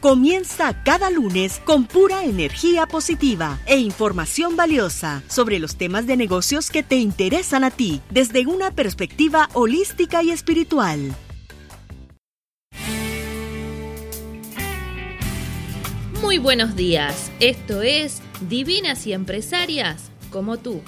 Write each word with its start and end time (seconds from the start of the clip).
Comienza 0.00 0.82
cada 0.82 1.10
lunes 1.10 1.60
con 1.66 1.84
pura 1.84 2.24
energía 2.24 2.86
positiva 2.86 3.58
e 3.66 3.76
información 3.76 4.56
valiosa 4.56 5.22
sobre 5.28 5.58
los 5.58 5.76
temas 5.76 6.06
de 6.06 6.16
negocios 6.16 6.70
que 6.70 6.82
te 6.82 6.96
interesan 6.96 7.64
a 7.64 7.70
ti 7.70 8.00
desde 8.08 8.46
una 8.46 8.70
perspectiva 8.70 9.50
holística 9.52 10.22
y 10.22 10.30
espiritual. 10.30 11.14
Muy 16.22 16.38
buenos 16.38 16.76
días, 16.76 17.30
esto 17.38 17.82
es 17.82 18.22
Divinas 18.48 19.06
y 19.06 19.12
Empresarias 19.12 20.10
como 20.30 20.56
tú. 20.56 20.80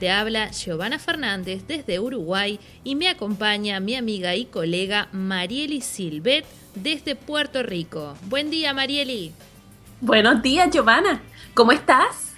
Te 0.00 0.08
habla 0.08 0.50
Giovanna 0.50 0.98
Fernández 0.98 1.64
desde 1.68 2.00
Uruguay 2.00 2.58
y 2.84 2.94
me 2.94 3.08
acompaña 3.08 3.80
mi 3.80 3.96
amiga 3.96 4.34
y 4.34 4.46
colega 4.46 5.10
Marieli 5.12 5.82
Silvet 5.82 6.46
desde 6.74 7.16
Puerto 7.16 7.62
Rico. 7.62 8.16
Buen 8.22 8.48
día, 8.48 8.72
Marieli. 8.72 9.32
Buenos 10.00 10.40
días, 10.40 10.70
Giovanna. 10.72 11.20
¿Cómo 11.52 11.72
estás? 11.72 12.32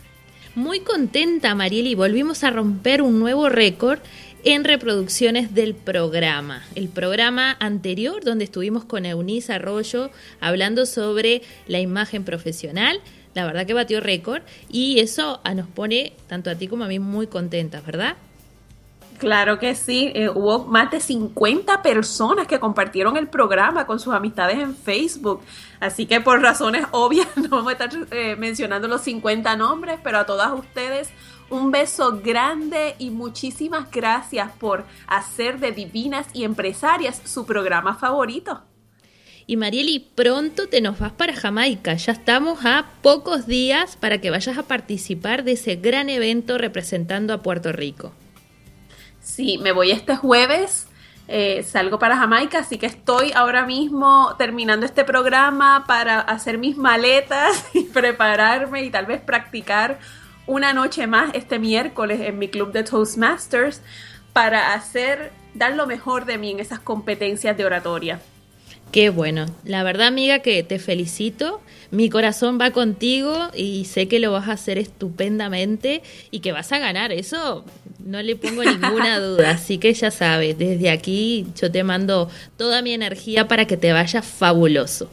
Muy 0.57 0.81
contenta, 0.81 1.55
Marieli. 1.55 1.95
Volvimos 1.95 2.43
a 2.43 2.51
romper 2.51 3.01
un 3.01 3.21
nuevo 3.21 3.49
récord 3.49 4.01
en 4.43 4.65
reproducciones 4.65 5.55
del 5.55 5.77
programa. 5.77 6.65
El 6.75 6.89
programa 6.89 7.57
anterior, 7.61 8.25
donde 8.25 8.43
estuvimos 8.43 8.85
con 8.85 9.07
Eunice 9.07 9.53
Arroyo 9.53 10.11
hablando 10.41 10.85
sobre 10.85 11.43
la 11.69 11.79
imagen 11.79 12.25
profesional. 12.25 13.01
La 13.35 13.47
verdad 13.47 13.67
que 13.67 13.75
batió 13.75 14.01
récord 14.01 14.43
y 14.69 15.01
eso 15.01 15.41
nos 15.55 15.67
pone, 15.67 16.13
tanto 16.27 16.51
a 16.51 16.55
ti 16.55 16.69
como 16.69 16.85
a 16.85 16.89
mí, 16.89 16.99
muy 16.99 17.27
contentas, 17.27 17.85
¿verdad? 17.85 18.17
Claro 19.19 19.61
que 19.61 19.77
sí, 19.77 20.11
eh, 20.17 20.29
hubo 20.29 20.65
más 20.65 20.91
de 20.91 20.99
50 20.99 21.81
personas 21.81 22.49
que 22.49 22.59
compartieron 22.59 23.17
el 23.17 23.29
programa 23.29 23.87
con 23.87 24.01
sus 24.01 24.13
amistades 24.13 24.59
en 24.59 24.75
Facebook, 24.75 25.43
así 25.79 26.07
que 26.07 26.21
por 26.21 26.43
razones 26.43 26.87
obvias 26.91 27.29
no 27.37 27.49
vamos 27.51 27.69
a 27.69 27.73
estar 27.73 27.91
eh, 28.11 28.35
mencionando 28.37 28.89
los 28.89 29.03
50 29.03 29.55
nombres, 29.55 30.01
pero 30.03 30.19
a 30.19 30.27
todas 30.27 30.53
ustedes 30.53 31.09
un 31.51 31.71
beso 31.71 32.21
grande 32.21 32.97
y 32.99 33.11
muchísimas 33.11 33.91
gracias 33.91 34.51
por 34.59 34.85
hacer 35.07 35.61
de 35.61 35.71
Divinas 35.71 36.27
y 36.33 36.43
Empresarias 36.43 37.23
su 37.25 37.47
programa 37.47 37.95
favorito. 37.95 38.63
Y 39.47 39.57
Marieli, 39.57 39.99
pronto 40.15 40.69
te 40.69 40.81
nos 40.81 40.99
vas 40.99 41.13
para 41.13 41.35
Jamaica. 41.35 41.95
Ya 41.95 42.13
estamos 42.13 42.65
a 42.65 42.87
pocos 43.03 43.47
días 43.47 43.97
para 43.97 44.19
que 44.19 44.31
vayas 44.31 44.57
a 44.57 44.63
participar 44.63 45.43
de 45.45 45.53
ese 45.53 45.77
gran 45.77 46.09
evento 46.09 46.59
representando 46.59 47.35
a 47.35 47.43
Puerto 47.43 47.73
Rico. 47.73 48.13
Sí, 49.21 49.59
me 49.59 49.73
voy 49.73 49.91
este 49.91 50.17
jueves. 50.17 50.87
Eh, 51.29 51.63
salgo 51.63 51.99
para 51.99 52.17
Jamaica, 52.17 52.59
así 52.59 52.79
que 52.79 52.87
estoy 52.87 53.33
ahora 53.35 53.65
mismo 53.65 54.35
terminando 54.39 54.85
este 54.85 55.05
programa 55.05 55.85
para 55.87 56.21
hacer 56.21 56.59
mis 56.59 56.77
maletas 56.77 57.65
y 57.75 57.85
prepararme 57.85 58.85
y 58.85 58.91
tal 58.91 59.07
vez 59.07 59.21
practicar 59.21 59.99
una 60.47 60.73
noche 60.73 61.07
más 61.07 61.31
este 61.35 61.59
miércoles 61.59 62.21
en 62.21 62.39
mi 62.39 62.49
club 62.49 62.73
de 62.73 62.83
Toastmasters 62.83 63.81
para 64.33 64.75
hacer, 64.75 65.33
dar 65.55 65.75
lo 65.75 65.87
mejor 65.87 66.25
de 66.25 66.39
mí 66.39 66.51
en 66.51 66.61
esas 66.61 66.81
competencias 66.81 67.57
de 67.57 67.65
oratoria. 67.65 68.21
Qué 68.93 69.09
bueno. 69.09 69.47
La 69.65 69.83
verdad, 69.85 70.09
amiga, 70.09 70.41
que 70.41 70.63
te 70.63 70.79
felicito. 70.79 71.63
Mi 71.91 72.11
corazón 72.11 72.59
va 72.61 72.73
contigo 72.73 73.49
y 73.55 73.87
sé 73.87 74.07
que 74.07 74.21
lo 74.21 74.33
vas 74.33 74.49
a 74.49 74.53
hacer 74.53 74.77
estupendamente 74.77 76.03
y 76.31 76.41
que 76.41 76.53
vas 76.53 76.73
a 76.73 76.79
ganar. 76.79 77.11
Eso 77.11 77.65
no 78.05 78.21
le 78.21 78.37
pongo 78.37 78.63
ninguna 78.63 79.19
duda. 79.21 79.53
Así 79.53 79.79
que 79.79 79.95
ya 79.95 80.11
sabes, 80.11 80.59
desde 80.59 80.91
aquí 80.91 81.47
yo 81.57 81.73
te 81.73 81.83
mando 81.85 82.29
toda 82.59 82.83
mi 82.83 82.93
energía 82.93 83.49
para 83.49 83.67
que 83.67 83.79
te 83.79 83.95
vaya 83.95 84.21
fabuloso. 84.21 85.11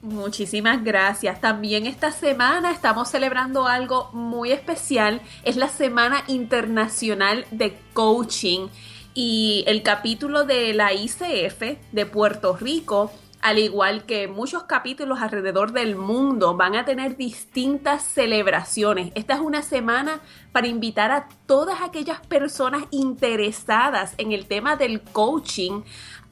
Muchísimas 0.00 0.82
gracias. 0.82 1.42
También 1.42 1.86
esta 1.86 2.12
semana 2.12 2.72
estamos 2.72 3.10
celebrando 3.10 3.66
algo 3.66 4.08
muy 4.14 4.50
especial. 4.50 5.20
Es 5.44 5.56
la 5.56 5.68
Semana 5.68 6.24
Internacional 6.26 7.44
de 7.50 7.76
Coaching 7.92 8.68
y 9.14 9.64
el 9.66 9.82
capítulo 9.82 10.44
de 10.44 10.72
la 10.72 10.92
ICF 10.92 11.78
de 11.92 12.06
Puerto 12.06 12.56
Rico, 12.56 13.10
al 13.40 13.58
igual 13.58 14.04
que 14.04 14.28
muchos 14.28 14.64
capítulos 14.64 15.20
alrededor 15.20 15.72
del 15.72 15.96
mundo, 15.96 16.56
van 16.56 16.76
a 16.76 16.84
tener 16.84 17.16
distintas 17.16 18.02
celebraciones. 18.02 19.12
Esta 19.14 19.34
es 19.34 19.40
una 19.40 19.62
semana 19.62 20.20
para 20.52 20.66
invitar 20.66 21.10
a 21.10 21.28
todas 21.46 21.80
aquellas 21.80 22.20
personas 22.26 22.84
interesadas 22.90 24.14
en 24.18 24.32
el 24.32 24.46
tema 24.46 24.76
del 24.76 25.00
coaching 25.00 25.82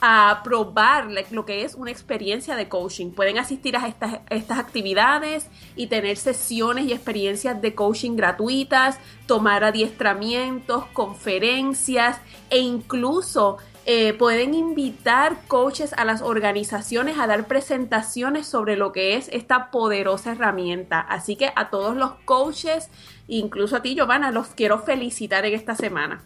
a 0.00 0.42
probar 0.44 1.09
lo 1.32 1.44
que 1.44 1.64
es 1.64 1.75
una 1.75 1.91
experiencia 1.91 2.54
de 2.54 2.69
coaching. 2.69 3.10
Pueden 3.10 3.38
asistir 3.38 3.76
a 3.76 3.88
estas, 3.88 4.20
estas, 4.31 4.59
actividades 4.59 5.48
y 5.75 5.88
tener 5.88 6.16
sesiones 6.16 6.86
y 6.86 6.92
experiencias 6.92 7.60
de 7.60 7.75
coaching 7.75 8.16
gratuitas, 8.16 8.98
tomar 9.26 9.64
adiestramientos, 9.64 10.87
conferencias 10.92 12.20
e 12.50 12.58
incluso 12.58 13.58
eh, 13.87 14.12
pueden 14.12 14.54
invitar 14.54 15.38
coaches 15.48 15.94
a 15.94 16.04
las 16.04 16.20
organizaciones 16.20 17.19
a 17.19 17.26
dar 17.26 17.47
presentaciones 17.48 18.47
sobre 18.47 18.76
lo 18.76 18.92
que 18.92 19.16
es 19.16 19.28
esta 19.32 19.70
poderosa 19.70 20.32
herramienta. 20.32 21.00
Así 21.00 21.37
que 21.37 21.50
a 21.56 21.70
todos 21.70 21.97
los 21.97 22.12
coaches, 22.25 22.91
incluso 23.26 23.76
a 23.76 23.82
ti, 23.82 23.94
Giovanna, 23.94 24.31
los 24.31 24.48
quiero 24.48 24.78
felicitar 24.81 25.47
en 25.47 25.54
esta 25.54 25.75
semana. 25.75 26.22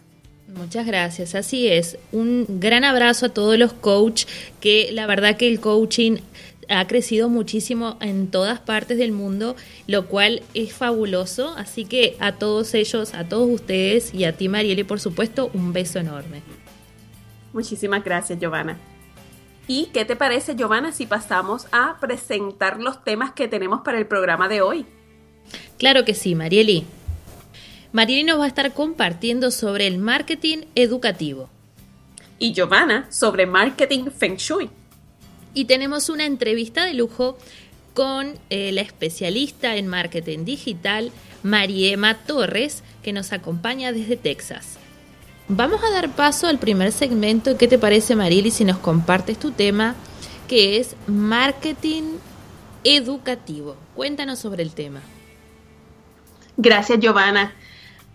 Muchas 0.54 0.86
gracias, 0.86 1.34
así 1.34 1.68
es. 1.68 1.98
Un 2.12 2.46
gran 2.60 2.84
abrazo 2.84 3.26
a 3.26 3.28
todos 3.30 3.58
los 3.58 3.72
coaches, 3.72 4.28
que 4.60 4.90
la 4.92 5.06
verdad 5.06 5.36
que 5.36 5.48
el 5.48 5.60
coaching 5.60 6.18
ha 6.68 6.86
crecido 6.86 7.28
muchísimo 7.28 7.96
en 8.00 8.30
todas 8.30 8.60
partes 8.60 8.98
del 8.98 9.12
mundo, 9.12 9.56
lo 9.86 10.06
cual 10.06 10.42
es 10.54 10.72
fabuloso. 10.72 11.54
Así 11.56 11.84
que 11.86 12.16
a 12.20 12.32
todos 12.32 12.74
ellos, 12.74 13.14
a 13.14 13.28
todos 13.28 13.48
ustedes 13.48 14.12
y 14.12 14.24
a 14.24 14.36
ti, 14.36 14.48
Marielle, 14.48 14.84
por 14.84 15.00
supuesto, 15.00 15.50
un 15.54 15.72
beso 15.72 15.98
enorme. 15.98 16.42
Muchísimas 17.52 18.04
gracias, 18.04 18.38
Giovanna. 18.38 18.78
¿Y 19.66 19.86
qué 19.86 20.04
te 20.04 20.16
parece, 20.16 20.54
Giovanna, 20.54 20.92
si 20.92 21.06
pasamos 21.06 21.66
a 21.72 21.96
presentar 22.00 22.80
los 22.80 23.04
temas 23.04 23.32
que 23.32 23.48
tenemos 23.48 23.80
para 23.82 23.98
el 23.98 24.06
programa 24.06 24.48
de 24.48 24.60
hoy? 24.60 24.86
Claro 25.78 26.04
que 26.04 26.14
sí, 26.14 26.34
Marieli. 26.34 26.84
Marieli 27.92 28.25
nos 28.25 28.41
va 28.41 28.44
a 28.44 28.48
estar 28.48 28.72
compartiendo 28.72 29.50
sobre 29.50 29.86
el 29.86 29.98
marketing 29.98 30.64
educativo. 30.75 31.50
Y 32.38 32.55
Giovanna 32.55 33.06
sobre 33.11 33.46
marketing 33.46 34.06
feng 34.06 34.37
shui. 34.37 34.70
Y 35.52 35.67
tenemos 35.67 36.08
una 36.08 36.25
entrevista 36.25 36.87
de 36.87 36.94
lujo 36.94 37.37
con 37.93 38.38
eh, 38.49 38.72
la 38.72 38.81
especialista 38.81 39.76
en 39.76 39.87
marketing 39.87 40.46
digital, 40.46 41.12
Mariema 41.43 42.14
Torres, 42.14 42.82
que 43.02 43.12
nos 43.12 43.32
acompaña 43.32 43.93
desde 43.93 44.17
Texas. 44.17 44.78
Vamos 45.49 45.82
a 45.84 45.90
dar 45.90 46.08
paso 46.08 46.46
al 46.46 46.58
primer 46.58 46.93
segmento. 46.93 47.58
¿Qué 47.58 47.69
te 47.69 47.78
parece, 47.78 48.17
Marieli, 48.17 48.50
si 48.50 48.64
nos 48.64 48.78
compartes 48.78 49.38
tu 49.38 49.50
tema, 49.50 49.94
que 50.49 50.78
es 50.78 50.96
marketing 51.06 52.05
educativo? 52.84 53.76
Cuéntanos 53.94 54.38
sobre 54.38 54.62
el 54.62 54.72
tema. 54.72 55.02
Gracias, 56.56 56.99
Giovanna. 56.99 57.55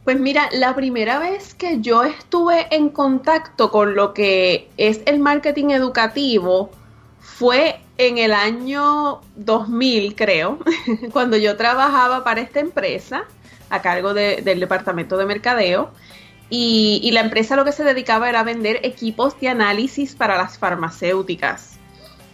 Pues 0.07 0.21
mira, 0.21 0.47
la 0.53 0.73
primera 0.73 1.19
vez 1.19 1.53
que 1.53 1.81
yo 1.81 2.05
estuve 2.05 2.73
en 2.73 2.87
contacto 2.87 3.69
con 3.71 3.93
lo 3.93 4.13
que 4.13 4.69
es 4.77 5.01
el 5.05 5.19
marketing 5.19 5.71
educativo 5.71 6.71
fue 7.19 7.81
en 7.97 8.17
el 8.17 8.31
año 8.31 9.19
2000, 9.35 10.15
creo, 10.15 10.59
cuando 11.11 11.35
yo 11.35 11.57
trabajaba 11.57 12.23
para 12.23 12.39
esta 12.39 12.61
empresa 12.61 13.25
a 13.69 13.81
cargo 13.81 14.13
del 14.13 14.61
departamento 14.61 15.17
de 15.17 15.25
mercadeo 15.25 15.91
y, 16.49 17.09
la 17.11 17.19
empresa 17.19 17.57
lo 17.57 17.65
que 17.65 17.73
se 17.73 17.83
dedicaba 17.83 18.29
era 18.29 18.43
vender 18.43 18.79
equipos 18.83 19.37
de 19.41 19.49
análisis 19.49 20.15
para 20.15 20.37
las 20.37 20.57
farmacéuticas. 20.57 21.73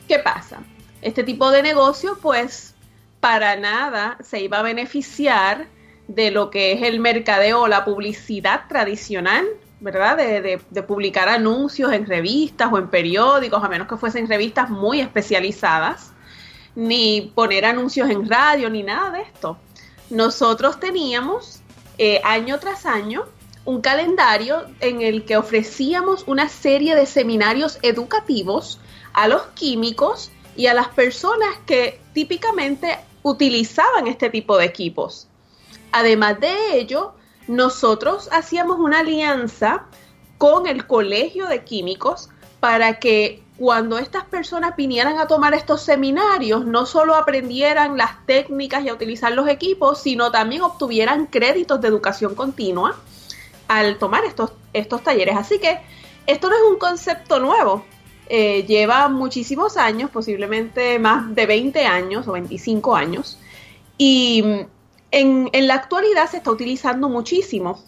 ¿Qué 0.08 0.20
pasa? 0.20 0.60
Este 1.02 1.24
tipo 1.24 1.50
de 1.50 1.64
negocio 1.64 2.20
pues 2.22 2.76
para 3.20 3.56
nada 3.56 4.20
se 4.22 4.42
iba 4.42 4.60
a 4.60 4.62
beneficiar 4.62 5.66
de 6.08 6.32
lo 6.32 6.50
que 6.50 6.74
es 6.74 6.82
el 6.84 7.00
mercadeo 7.00 7.62
o 7.62 7.68
la 7.68 7.86
publicidad 7.86 8.68
tradicional, 8.68 9.46
¿verdad? 9.80 10.18
De, 10.18 10.62
de, 10.70 10.84
publicar 10.84 11.30
anuncios 11.30 11.92
en 11.92 12.06
revistas 12.06 12.72
o 12.72 12.78
en 12.78 12.88
periódicos, 12.90 13.64
a 13.64 13.70
menos 13.70 13.88
que 13.88 13.98
fuesen 13.98 14.28
revistas 14.28 14.70
muy 14.70 15.02
especializadas, 15.02 16.12
ni 16.76 17.32
poner 17.36 17.66
anuncios 17.66 18.10
en 18.10 18.28
radio, 18.30 18.70
ni 18.70 18.84
nada 18.84 19.12
de 19.12 19.22
esto. 19.22 19.58
Nosotros 20.10 20.80
teníamos 20.80 21.62
eh, 21.98 22.22
año 22.24 22.60
tras 22.60 22.86
año 22.86 23.26
un 23.66 23.82
calendario 23.82 24.66
en 24.80 25.02
el 25.02 25.26
que 25.26 25.38
ofrecíamos 25.38 26.24
una 26.28 26.50
serie 26.50 26.96
de 26.96 27.06
seminarios 27.06 27.80
educativos 27.82 28.80
a 29.14 29.28
los 29.28 29.44
químicos 29.54 30.32
y 30.56 30.68
a 30.68 30.74
las 30.74 30.90
personas 30.90 31.50
que 31.66 32.00
típicamente 32.14 32.98
utilizaban 33.22 34.08
este 34.08 34.30
tipo 34.30 34.58
de 34.58 34.66
equipos. 34.66 35.28
Además 35.94 36.40
de 36.40 36.80
ello, 36.80 37.14
nosotros 37.48 38.28
hacíamos 38.32 38.80
una 38.80 39.00
alianza 39.00 39.86
con 40.40 40.66
el 40.66 40.88
Colegio 40.88 41.48
de 41.48 41.64
Químicos 41.64 42.30
para 42.60 43.00
que 43.00 43.44
cuando 43.60 44.00
estas 44.00 44.26
personas 44.26 44.76
vinieran 44.76 45.20
a 45.20 45.28
tomar 45.28 45.54
estos 45.54 45.84
seminarios, 45.84 46.66
no 46.66 46.88
solo 46.88 47.16
aprendieran 47.16 47.96
las 47.96 48.26
técnicas 48.26 48.84
y 48.84 48.90
a 48.90 48.94
utilizar 48.94 49.34
los 49.34 49.48
equipos, 49.48 50.02
sino 50.02 50.32
también 50.32 50.64
obtuvieran 50.64 51.28
créditos 51.28 51.80
de 51.80 51.90
educación 51.90 52.34
continua 52.34 52.96
al 53.68 54.00
tomar 54.00 54.26
estos, 54.26 54.52
estos 54.74 55.04
talleres. 55.04 55.38
Así 55.38 55.60
que 55.60 55.80
esto 56.26 56.50
no 56.50 56.56
es 56.56 56.64
un 56.72 56.80
concepto 56.80 57.40
nuevo. 57.40 57.86
Eh, 58.30 58.66
lleva 58.68 59.10
muchísimos 59.10 59.78
años, 59.78 60.10
posiblemente 60.10 60.98
más 60.98 61.36
de 61.36 61.46
20 61.46 61.86
años 61.86 62.28
o 62.28 62.32
25 62.32 62.96
años. 62.96 63.38
Y 63.96 64.44
en, 65.14 65.68
la 65.68 65.76
actualidad 65.76 66.30
se 66.30 66.38
está 66.38 66.52
utilizando 66.52 67.08
muchísimo. 67.08 67.80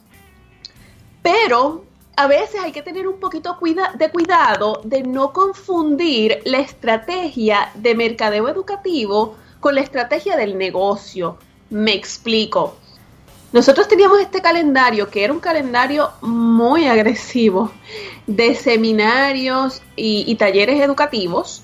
Pero 1.23 1.83
a 2.15 2.27
veces 2.27 2.61
hay 2.61 2.71
que 2.71 2.83
tener 2.83 3.07
un 3.07 3.19
poquito 3.19 3.57
de 3.97 4.11
cuidado 4.11 4.81
de 4.83 5.01
no 5.01 5.33
confundir 5.33 6.39
la 6.45 6.59
estrategia 6.59 7.71
de 7.73 7.95
mercadeo 7.95 8.47
educativo 8.47 9.35
con 9.59 9.73
la 9.73 9.81
estrategia 9.81 10.37
del 10.37 10.57
negocio. 10.57 11.39
Me 11.71 11.93
explico. 11.93 12.77
Nosotros 13.51 13.87
teníamos 13.87 14.19
este 14.19 14.41
calendario 14.41 15.09
que 15.09 15.23
era 15.23 15.33
un 15.33 15.39
calendario 15.39 16.11
muy 16.21 16.85
agresivo 16.85 17.71
de 18.27 18.53
seminarios 18.53 19.81
y, 19.95 20.35
talleres 20.35 20.79
educativos, 20.79 21.63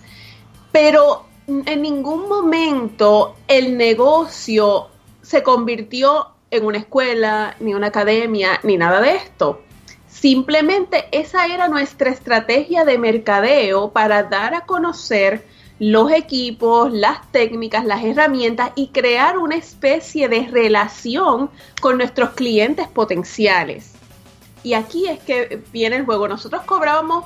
pero 0.71 1.25
en 1.47 1.81
ningún 1.81 2.27
momento 2.27 3.35
el 3.47 3.77
negocio 3.77 4.87
se 5.21 5.43
convirtió 5.43 6.29
en 6.49 6.65
una 6.65 6.79
escuela, 6.79 7.55
ni 7.59 7.73
una 7.73 7.87
academia, 7.87 8.59
ni 8.63 8.77
nada 8.77 9.01
de 9.01 9.15
esto. 9.15 9.61
Simplemente 10.07 11.05
esa 11.11 11.47
era 11.47 11.67
nuestra 11.67 12.09
estrategia 12.09 12.83
de 12.83 12.97
mercadeo 12.97 13.91
para 13.91 14.23
dar 14.23 14.53
a 14.53 14.65
conocer 14.65 15.45
los 15.79 16.11
equipos, 16.11 16.93
las 16.93 17.31
técnicas, 17.31 17.85
las 17.85 18.03
herramientas 18.03 18.71
y 18.75 18.89
crear 18.89 19.39
una 19.39 19.55
especie 19.55 20.27
de 20.27 20.47
relación 20.47 21.49
con 21.81 21.97
nuestros 21.97 22.31
clientes 22.31 22.87
potenciales. 22.87 23.93
Y 24.61 24.73
aquí 24.73 25.07
es 25.07 25.19
que 25.19 25.63
viene 25.71 25.95
el 25.95 26.05
juego. 26.05 26.27
Nosotros 26.27 26.61
cobrábamos 26.67 27.25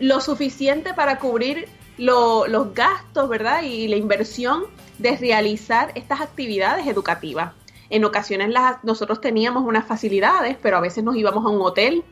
lo 0.00 0.20
suficiente 0.20 0.94
para 0.94 1.18
cubrir 1.18 1.68
los 1.98 2.74
gastos, 2.74 3.28
¿verdad? 3.28 3.62
Y 3.62 3.88
la 3.88 3.96
inversión 3.96 4.64
de 4.98 5.16
realizar 5.16 5.92
estas 5.94 6.20
actividades 6.20 6.86
educativas. 6.86 7.52
En 7.90 8.04
ocasiones 8.04 8.48
las, 8.48 8.82
nosotros 8.84 9.20
teníamos 9.20 9.64
unas 9.64 9.86
facilidades, 9.86 10.56
pero 10.60 10.78
a 10.78 10.80
veces 10.80 11.04
nos 11.04 11.16
íbamos 11.16 11.44
a 11.44 11.48
un 11.48 11.60
hotel 11.60 12.04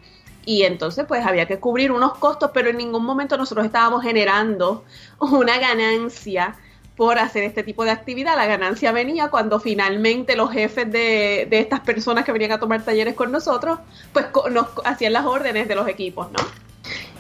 y 0.45 0.65
entonces 0.65 1.05
pues 1.07 1.25
había 1.27 1.47
que 1.47 1.59
cubrir 1.59 1.93
unos 1.93 2.17
costos, 2.19 2.51
pero 2.53 2.71
en 2.71 2.77
ningún 2.77 3.05
momento 3.05 3.37
nosotros 3.37 3.67
estábamos 3.67 4.03
generando 4.03 4.85
una 5.21 5.59
ganancia 5.59 6.57
por 6.97 7.19
hacer 7.19 7.45
este 7.45 7.63
tipo 7.63 7.85
de 7.85 7.93
actividad. 7.93 8.37
La 8.37 8.47
ganancia 8.47 8.93
venía 8.93 9.29
cuando 9.29 9.61
finalmente 9.61 10.37
los 10.37 10.51
jefes 10.51 10.91
de, 10.91 11.47
de 11.49 11.61
estas 11.61 11.81
personas 11.81 12.25
que 12.25 12.33
venían 12.33 12.53
a 12.53 12.59
tomar 12.59 12.85
talleres 12.85 13.15
con 13.15 13.31
nosotros, 13.31 13.79
pues 14.13 14.27
nos 14.51 14.67
hacían 14.85 15.13
las 15.13 15.25
órdenes 15.25 15.69
de 15.69 15.75
los 15.77 15.87
equipos, 15.87 16.31
¿no? 16.33 16.68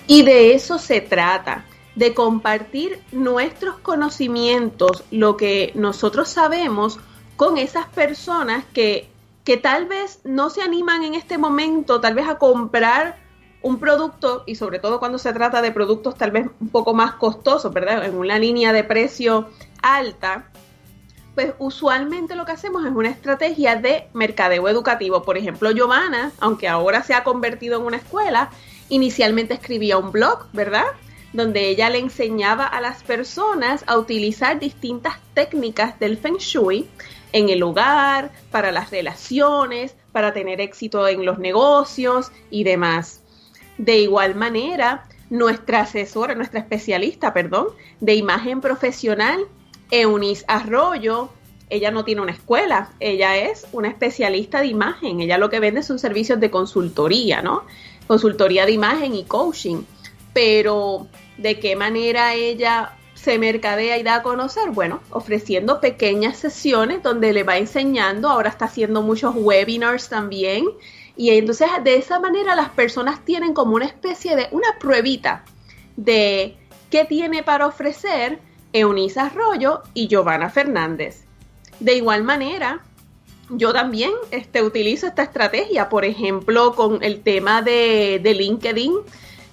Y 0.08 0.22
de 0.22 0.54
eso 0.54 0.78
se 0.78 1.00
trata, 1.00 1.64
de 1.94 2.14
compartir 2.14 3.00
nuestros 3.12 3.78
conocimientos, 3.78 5.04
lo 5.12 5.36
que 5.36 5.70
nosotros 5.76 6.28
sabemos, 6.28 6.98
con 7.36 7.58
esas 7.58 7.86
personas 7.86 8.64
que 8.72 9.08
que 9.48 9.56
tal 9.56 9.86
vez 9.86 10.20
no 10.24 10.50
se 10.50 10.60
animan 10.60 11.04
en 11.04 11.14
este 11.14 11.38
momento, 11.38 12.02
tal 12.02 12.14
vez 12.14 12.28
a 12.28 12.36
comprar 12.36 13.16
un 13.62 13.80
producto, 13.80 14.42
y 14.44 14.56
sobre 14.56 14.78
todo 14.78 14.98
cuando 14.98 15.16
se 15.16 15.32
trata 15.32 15.62
de 15.62 15.72
productos 15.72 16.16
tal 16.16 16.32
vez 16.32 16.50
un 16.60 16.68
poco 16.68 16.92
más 16.92 17.14
costosos, 17.14 17.72
¿verdad? 17.72 18.04
En 18.04 18.14
una 18.14 18.38
línea 18.38 18.74
de 18.74 18.84
precio 18.84 19.48
alta, 19.80 20.50
pues 21.34 21.54
usualmente 21.58 22.36
lo 22.36 22.44
que 22.44 22.52
hacemos 22.52 22.84
es 22.84 22.92
una 22.92 23.08
estrategia 23.08 23.76
de 23.76 24.08
mercadeo 24.12 24.68
educativo. 24.68 25.22
Por 25.22 25.38
ejemplo, 25.38 25.70
Giovanna, 25.70 26.30
aunque 26.40 26.68
ahora 26.68 27.02
se 27.02 27.14
ha 27.14 27.24
convertido 27.24 27.80
en 27.80 27.86
una 27.86 27.96
escuela, 27.96 28.50
inicialmente 28.88 29.54
escribía 29.54 29.98
un 29.98 30.12
blog, 30.12 30.46
¿verdad? 30.52 30.86
Donde 31.32 31.68
ella 31.68 31.90
le 31.90 31.98
enseñaba 31.98 32.66
a 32.66 32.80
las 32.80 33.02
personas 33.02 33.84
a 33.86 33.98
utilizar 33.98 34.58
distintas 34.58 35.18
técnicas 35.34 35.98
del 36.00 36.16
Feng 36.16 36.38
Shui 36.38 36.88
en 37.32 37.48
el 37.50 37.62
hogar, 37.62 38.30
para 38.50 38.72
las 38.72 38.90
relaciones, 38.90 39.94
para 40.12 40.32
tener 40.32 40.60
éxito 40.60 41.06
en 41.06 41.24
los 41.24 41.38
negocios 41.38 42.32
y 42.50 42.64
demás. 42.64 43.20
De 43.76 43.98
igual 43.98 44.34
manera, 44.34 45.06
nuestra 45.30 45.80
asesora, 45.80 46.34
nuestra 46.34 46.60
especialista, 46.60 47.34
perdón, 47.34 47.68
de 48.00 48.14
imagen 48.14 48.60
profesional, 48.60 49.46
Eunice 49.90 50.44
Arroyo, 50.48 51.30
ella 51.70 51.90
no 51.90 52.04
tiene 52.04 52.22
una 52.22 52.32
escuela, 52.32 52.90
ella 52.98 53.36
es 53.36 53.66
una 53.72 53.88
especialista 53.88 54.60
de 54.60 54.68
imagen, 54.68 55.20
ella 55.20 55.38
lo 55.38 55.50
que 55.50 55.60
vende 55.60 55.82
son 55.82 55.98
servicios 55.98 56.40
de 56.40 56.50
consultoría, 56.50 57.42
¿no? 57.42 57.64
Consultoría 58.08 58.66
de 58.66 58.72
imagen 58.72 59.14
y 59.14 59.22
coaching. 59.22 59.82
Pero, 60.32 61.06
¿de 61.36 61.60
qué 61.60 61.76
manera 61.76 62.34
ella 62.34 62.96
se 63.14 63.38
mercadea 63.38 63.98
y 63.98 64.02
da 64.02 64.16
a 64.16 64.22
conocer? 64.22 64.70
Bueno, 64.70 65.00
ofreciendo 65.10 65.80
pequeñas 65.80 66.38
sesiones 66.38 67.02
donde 67.02 67.32
le 67.32 67.44
va 67.44 67.58
enseñando, 67.58 68.28
ahora 68.28 68.48
está 68.48 68.64
haciendo 68.64 69.02
muchos 69.02 69.34
webinars 69.36 70.08
también. 70.08 70.64
Y 71.16 71.30
entonces 71.30 71.68
de 71.84 71.96
esa 71.96 72.18
manera 72.18 72.56
las 72.56 72.70
personas 72.70 73.24
tienen 73.24 73.54
como 73.54 73.76
una 73.76 73.86
especie 73.86 74.34
de 74.34 74.48
una 74.50 74.78
pruebita 74.80 75.44
de 75.96 76.56
qué 76.90 77.04
tiene 77.04 77.42
para 77.42 77.66
ofrecer 77.66 78.40
Eunice 78.72 79.20
Arroyo 79.20 79.82
y 79.94 80.08
Giovanna 80.08 80.48
Fernández. 80.48 81.24
De 81.80 81.94
igual 81.94 82.22
manera, 82.22 82.84
yo 83.50 83.72
también 83.72 84.12
este, 84.30 84.62
utilizo 84.62 85.06
esta 85.06 85.22
estrategia, 85.22 85.88
por 85.88 86.04
ejemplo, 86.04 86.74
con 86.74 87.02
el 87.02 87.22
tema 87.22 87.62
de, 87.62 88.20
de 88.22 88.34
LinkedIn 88.34 88.94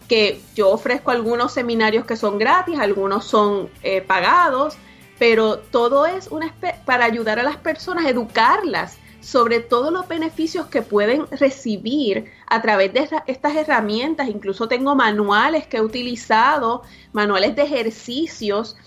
que 0.08 0.42
yo 0.56 0.70
ofrezco 0.70 1.12
algunos 1.12 1.54
seminarios 1.54 2.06
que 2.06 2.16
son 2.16 2.38
gratis, 2.38 2.80
algunos 2.80 3.26
son 3.26 3.70
eh, 3.82 4.02
pagados, 4.02 4.78
pero 5.18 5.58
todo 5.58 6.06
es 6.06 6.28
una 6.28 6.54
para 6.86 7.06
ayudar 7.06 7.40
a 7.40 7.44
las 7.44 7.58
personas, 7.58 8.06
educarlas 8.06 8.98
sobre 9.22 9.60
todos 9.60 9.92
los 9.92 10.08
beneficios 10.08 10.68
que 10.68 10.84
pueden 10.84 11.26
recibir 11.32 12.32
a 12.46 12.62
través 12.62 12.94
de 12.94 13.10
estas 13.26 13.56
herramientas. 13.56 14.30
Incluso 14.30 14.68
tengo 14.68 14.94
manuales 14.94 15.66
que 15.66 15.78
he 15.78 15.82
utilizado, 15.82 16.84
manuales 17.12 17.56
de 17.56 17.64
ejercicios 17.64 18.78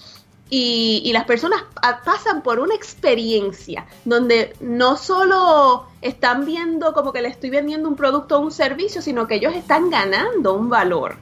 y, 0.51 1.11
las 1.13 1.25
personas 1.25 1.63
pasan 2.05 2.43
por 2.43 2.59
una 2.59 2.75
experiencia 2.75 3.87
donde 4.05 4.55
no 4.61 4.97
solo 4.97 5.87
están 6.01 6.47
viendo 6.47 6.95
como 6.95 7.13
que 7.13 7.21
le 7.21 7.29
estoy 7.29 7.51
vendiendo 7.51 7.89
un 7.89 7.97
producto 7.97 8.39
o 8.39 8.41
un 8.41 8.51
servicio, 8.51 9.03
sino 9.03 9.27
que 9.27 9.37
ellos 9.37 9.55
están 9.55 9.91
ganando 9.91 10.55
un 10.55 10.71
valor. 10.71 11.17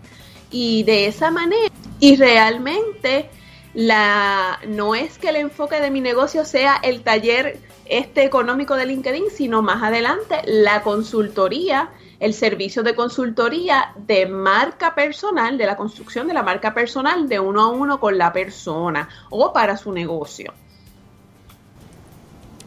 Y 0.51 0.85
de 0.85 1.07
esa 1.07 1.31
manera, 1.31 1.73
y 1.99 2.17
realmente 2.17 3.29
la, 3.75 4.61
no 4.69 4.95
es 4.95 5.19
que 5.19 5.31
el 5.31 5.37
enfoque 5.37 5.81
de 5.81 5.91
mi 5.91 6.01
negocio 6.01 6.45
sea 6.45 6.77
el 6.77 7.03
taller 7.03 7.59
este 7.85 8.25
económico 8.25 8.77
de 8.77 8.87
LinkedIn, 8.87 9.25
sino 9.35 9.61
más 9.63 9.83
adelante 9.83 10.37
la 10.45 10.83
consultoría 10.83 11.91
el 12.21 12.35
servicio 12.35 12.83
de 12.83 12.95
consultoría 12.95 13.93
de 13.97 14.27
marca 14.27 14.95
personal, 14.95 15.59
de 15.59 15.67
la 15.67 15.77
construcción 15.77 16.27
de 16.27 16.35
la 16.35 16.43
marca 16.43 16.75
personal 16.75 17.29
de 17.29 17.41
uno 17.41 17.63
a 17.63 17.69
uno 17.69 18.01
con 18.01 18.17
la 18.17 18.33
persona 18.33 19.09
o 19.31 19.53
para 19.53 19.77
su 19.77 19.93
negocio. 19.93 20.53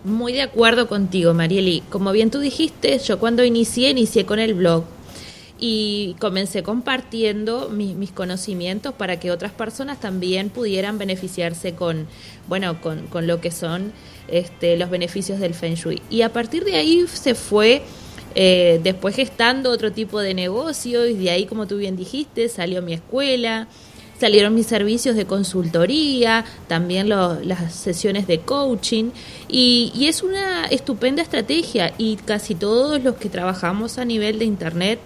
Muy 0.04 0.32
de 0.32 0.44
acuerdo 0.44 0.88
contigo, 0.88 1.34
Marieli. 1.34 1.84
Como 1.90 2.12
bien 2.12 2.32
tú 2.32 2.40
dijiste, 2.40 3.00
yo 3.00 3.20
cuando 3.20 3.44
inicié, 3.44 3.90
inicié 3.90 4.26
con 4.26 4.40
el 4.40 4.54
blog. 4.54 4.86
y 5.62 6.16
comencé 6.22 6.64
compartiendo 6.64 7.68
mis, 7.68 8.12
conocimientos 8.12 8.94
para 8.94 9.20
que 9.20 9.30
otras 9.30 9.52
personas 9.52 10.00
también 10.00 10.50
pudieran 10.50 10.98
beneficiarse 10.98 11.76
con, 11.76 12.08
bueno, 12.48 12.80
con, 12.80 13.08
con 13.08 13.28
lo 13.28 13.42
que 13.42 13.52
son 13.52 13.92
este, 14.30 14.78
los 14.78 14.90
beneficios 14.90 15.40
del 15.40 15.54
Feng 15.54 15.76
Shui. 15.76 16.02
Y 16.10 16.22
a 16.22 16.32
partir 16.32 16.64
de 16.64 16.78
ahí 16.78 17.06
se 17.08 17.36
fue 17.36 17.82
eh, 18.42 18.80
después 18.82 19.18
gestando 19.18 19.70
otro 19.70 19.92
tipo 19.92 20.22
de 20.22 20.34
negocio 20.34 21.06
y 21.06 21.14
de 21.14 21.30
ahí, 21.30 21.46
como 21.46 21.68
tú 21.68 21.76
bien 21.76 21.98
dijiste, 21.98 22.48
salió 22.48 22.82
mi 22.82 22.94
escuela, 22.94 23.68
salieron 24.18 24.56
mis 24.56 24.66
servicios 24.66 25.18
de 25.18 25.26
consultoría, 25.26 26.46
también 26.70 27.10
las 27.10 27.76
sesiones 27.76 28.28
de 28.28 28.40
coaching 28.40 29.12
y, 29.50 29.92
y, 29.94 30.08
es 30.08 30.24
una 30.24 30.68
estupenda 30.68 31.22
estrategia 31.22 31.94
y 31.98 32.16
casi 32.16 32.56
todos 32.56 33.04
los 33.04 33.16
que 33.16 33.28
trabajamos 33.28 33.98
a 33.98 34.06
nivel 34.06 34.40
de 34.40 34.46
Internet 34.46 35.00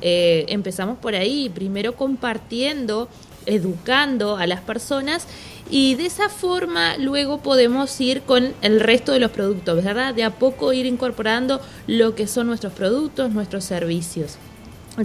eh, 0.00 0.46
empezamos 0.48 0.98
por 0.98 1.14
ahí, 1.14 1.48
primero 1.48 1.94
compartiendo, 1.94 3.08
educando 3.46 4.36
a 4.36 4.46
las 4.46 4.60
personas 4.60 5.26
y 5.70 5.94
de 5.94 6.06
esa 6.06 6.28
forma 6.28 6.96
luego 6.96 7.38
podemos 7.38 8.00
ir 8.00 8.22
con 8.22 8.52
el 8.60 8.80
resto 8.80 9.12
de 9.12 9.20
los 9.20 9.30
productos, 9.30 9.84
¿verdad? 9.84 10.14
De 10.14 10.24
a 10.24 10.30
poco 10.30 10.72
ir 10.72 10.86
incorporando 10.86 11.60
lo 11.86 12.14
que 12.14 12.26
son 12.26 12.48
nuestros 12.48 12.72
productos, 12.72 13.30
nuestros 13.30 13.64
servicios. 13.64 14.36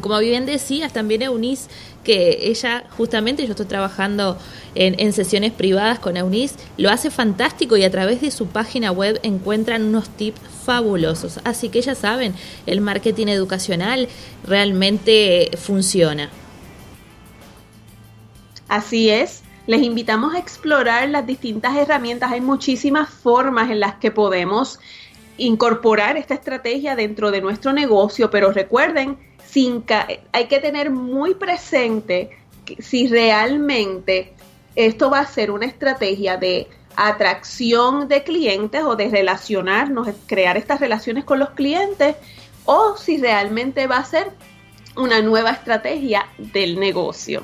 Como 0.01 0.17
bien 0.19 0.47
decías, 0.47 0.91
también 0.91 1.21
Eunice, 1.21 1.69
que 2.03 2.49
ella 2.49 2.83
justamente, 2.97 3.45
yo 3.45 3.51
estoy 3.51 3.67
trabajando 3.67 4.37
en, 4.73 5.13
sesiones 5.13 5.51
privadas 5.51 5.99
con 5.99 6.17
Eunice, 6.17 6.55
lo 6.77 6.89
hace 6.89 7.11
fantástico 7.11 7.77
y 7.77 7.83
a 7.83 7.91
través 7.91 8.21
de 8.21 8.31
su 8.31 8.47
página 8.47 8.91
web 8.91 9.19
encuentran 9.23 9.83
unos 9.83 10.09
tips 10.09 10.41
fabulosos. 10.65 11.39
Así 11.43 11.69
que 11.69 11.81
ya 11.81 11.93
saben, 11.93 12.33
el 12.65 12.81
marketing 12.81 13.27
educacional 13.27 14.09
realmente 14.43 15.51
funciona. 15.57 16.29
Así 18.67 19.09
es, 19.09 19.43
les 19.67 19.81
invitamos 19.81 20.33
a 20.33 20.39
explorar 20.39 21.09
las 21.09 21.25
distintas 21.25 21.75
herramientas. 21.75 22.31
Hay 22.31 22.41
muchísimas 22.41 23.09
formas 23.09 23.69
en 23.71 23.79
las 23.79 23.95
que 23.95 24.11
podemos 24.11 24.79
incorporar 25.37 26.17
esta 26.17 26.33
estrategia 26.33 26.95
dentro 26.95 27.31
de 27.31 27.41
nuestro 27.41 27.73
negocio, 27.73 28.29
pero 28.29 28.51
recuerden, 28.51 29.17
sin 29.45 29.83
hay 30.31 30.45
que 30.47 30.59
tener 30.59 30.89
muy 30.91 31.35
presente 31.35 32.31
si 32.79 33.07
realmente 33.07 34.33
esto 34.75 35.09
va 35.09 35.19
a 35.19 35.27
ser 35.27 35.51
una 35.51 35.65
estrategia 35.65 36.37
de 36.37 36.67
atracción 36.95 38.07
de 38.07 38.23
clientes 38.23 38.81
o 38.83 38.95
de 38.95 39.09
relacionarnos, 39.09 40.07
crear 40.25 40.57
estas 40.57 40.79
relaciones 40.79 41.25
con 41.25 41.39
los 41.39 41.51
clientes, 41.51 42.15
o 42.65 42.97
si 42.97 43.17
realmente 43.17 43.87
va 43.87 43.97
a 43.97 44.05
ser 44.05 44.31
una 44.95 45.21
nueva 45.21 45.51
estrategia 45.51 46.27
del 46.37 46.79
negocio. 46.79 47.43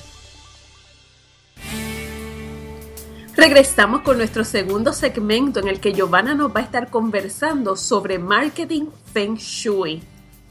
Regresamos 3.35 4.01
con 4.01 4.17
nuestro 4.17 4.43
segundo 4.43 4.93
segmento 4.93 5.59
en 5.59 5.69
el 5.69 5.79
que 5.79 5.93
Giovanna 5.93 6.35
nos 6.35 6.55
va 6.55 6.59
a 6.59 6.65
estar 6.65 6.91
conversando 6.91 7.75
sobre 7.75 8.19
marketing 8.19 8.89
Feng 9.11 9.37
Shui. 9.37 10.03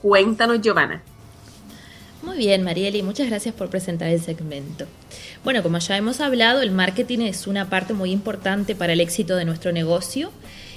Cuéntanos, 0.02 0.60
Giovanna. 0.60 1.00
Muy 2.24 2.38
bien, 2.38 2.64
Marieli, 2.64 3.04
muchas 3.04 3.28
gracias 3.28 3.54
por 3.54 3.70
presentar 3.70 4.08
el 4.08 4.20
segmento. 4.20 4.86
Bueno, 5.48 5.62
como 5.62 5.78
ya 5.78 5.96
hemos 5.96 6.20
hablado, 6.20 6.60
el 6.60 6.72
marketing 6.72 7.20
es 7.20 7.46
una 7.46 7.70
parte 7.70 7.94
muy 7.94 8.10
importante 8.10 8.74
para 8.74 8.92
el 8.92 9.00
éxito 9.00 9.34
de 9.34 9.46
nuestro 9.46 9.72
negocio 9.72 10.30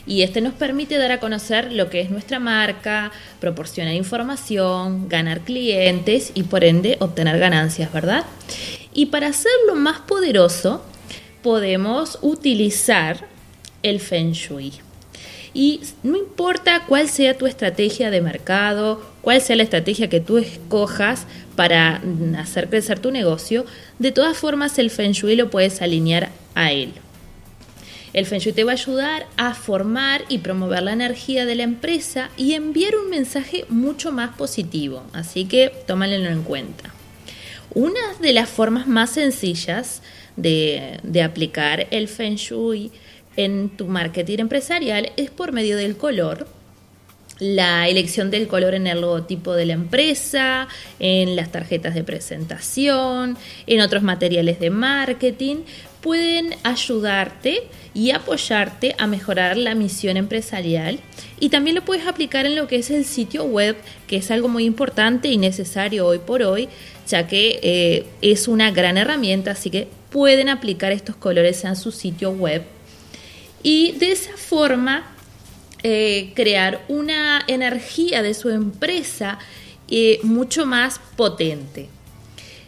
y 0.08 0.22
este 0.22 0.40
nos 0.40 0.54
permite 0.54 0.98
dar 0.98 1.12
a 1.12 1.20
conocer 1.20 1.74
lo 1.74 1.90
que 1.90 2.00
es 2.00 2.10
nuestra 2.10 2.40
marca, 2.40 3.12
proporcionar 3.42 3.94
información, 3.96 5.10
ganar 5.10 5.42
clientes 5.42 6.32
y 6.36 6.44
por 6.44 6.64
ende 6.64 6.96
obtener 7.02 7.38
ganancias, 7.38 7.92
¿verdad? 7.92 8.24
Y 8.94 9.08
para 9.08 9.28
hacerlo 9.28 9.76
más 9.76 10.00
poderoso, 10.00 10.82
podemos 11.44 12.18
utilizar 12.22 13.28
el 13.84 14.00
Feng 14.00 14.32
Shui. 14.32 14.72
Y 15.54 15.82
no 16.02 16.16
importa 16.16 16.86
cuál 16.88 17.10
sea 17.10 17.38
tu 17.38 17.46
estrategia 17.46 18.10
de 18.10 18.22
mercado, 18.22 19.11
cuál 19.22 19.42
sea 19.42 19.56
la 19.56 19.64
estrategia 19.64 20.10
que 20.10 20.20
tú 20.20 20.38
escojas 20.38 21.26
para 21.56 22.02
hacer 22.38 22.70
crecer 22.70 23.00
tu 23.00 23.12
negocio, 23.12 23.66
de 24.00 24.12
todas 24.12 24.38
formas 24.38 24.78
el 24.80 24.90
Feng 24.90 25.12
Shui 25.12 25.36
lo 25.36 25.50
puedes 25.50 25.82
alinear 25.82 26.30
a 26.56 26.72
él. 26.72 26.94
El 28.14 28.26
Feng 28.26 28.40
Shui 28.40 28.52
te 28.52 28.64
va 28.64 28.72
a 28.72 28.76
ayudar 28.76 29.28
a 29.38 29.54
formar 29.54 30.24
y 30.28 30.40
promover 30.40 30.84
la 30.84 30.94
energía 30.94 31.46
de 31.46 31.56
la 31.56 31.64
empresa 31.64 32.30
y 32.36 32.54
enviar 32.54 32.96
un 32.96 33.10
mensaje 33.10 33.66
mucho 33.70 34.12
más 34.12 34.36
positivo, 34.36 35.04
así 35.14 35.46
que 35.46 35.72
tómalo 35.88 36.16
en 36.16 36.44
cuenta. 36.44 36.94
Una 37.74 38.02
de 38.20 38.34
las 38.34 38.50
formas 38.50 38.86
más 38.86 39.12
sencillas 39.12 40.02
de, 40.36 41.00
de 41.04 41.24
aplicar 41.24 41.88
el 41.92 42.10
Feng 42.10 42.36
Shui 42.36 42.92
en 43.38 43.70
tu 43.70 43.86
marketing 43.86 44.40
empresarial 44.40 45.14
es 45.16 45.30
por 45.30 45.54
medio 45.54 45.78
del 45.78 45.96
color, 45.96 46.48
la 47.42 47.90
elección 47.90 48.30
del 48.30 48.48
color 48.48 48.76
en 48.76 48.86
el 48.86 49.02
logotipo 49.02 49.54
de 49.54 49.66
la 49.66 49.74
empresa, 49.74 50.68
en 51.00 51.36
las 51.36 51.52
tarjetas 51.52 51.96
de 51.96 52.04
presentación, 52.04 53.36
en 53.66 53.82
otros 53.82 54.04
materiales 54.04 54.60
de 54.60 54.70
marketing, 54.70 55.64
pueden 56.02 56.54
ayudarte 56.62 57.64
y 57.96 58.12
apoyarte 58.12 58.94
a 59.00 59.08
mejorar 59.08 59.58
la 59.58 59.74
misión 59.74 60.18
empresarial. 60.18 61.00
Y 61.40 61.50
también 61.50 61.76
lo 61.76 61.84
puedes 61.84 62.06
aplicar 62.06 62.46
en 62.46 62.56
lo 62.56 62.68
que 62.68 62.76
es 62.76 62.92
el 62.92 63.06
sitio 63.06 63.44
web, 63.46 63.76
que 64.06 64.18
es 64.18 64.30
algo 64.30 64.48
muy 64.48 64.66
importante 64.66 65.28
y 65.30 65.38
necesario 65.38 66.06
hoy 66.06 66.20
por 66.20 66.44
hoy, 66.44 66.70
ya 67.08 67.26
que 67.26 67.60
eh, 67.64 68.06
es 68.22 68.48
una 68.48 68.70
gran 68.70 69.00
herramienta, 69.00 69.50
así 69.52 69.72
que 69.72 69.88
pueden 70.12 70.48
aplicar 70.48 70.92
estos 70.92 71.16
colores 71.16 71.64
en 71.64 71.76
su 71.76 71.92
sitio 71.92 72.30
web. 72.30 72.62
Y 73.64 73.94
de 73.94 74.12
esa 74.12 74.38
forma 74.38 75.11
eh, 75.84 76.32
crear 76.36 76.84
una 76.88 77.44
energía 77.48 78.22
de 78.22 78.34
su 78.34 78.50
empresa 78.50 79.40
eh, 79.88 80.20
mucho 80.24 80.66
más 80.66 81.00
potente. 81.16 81.90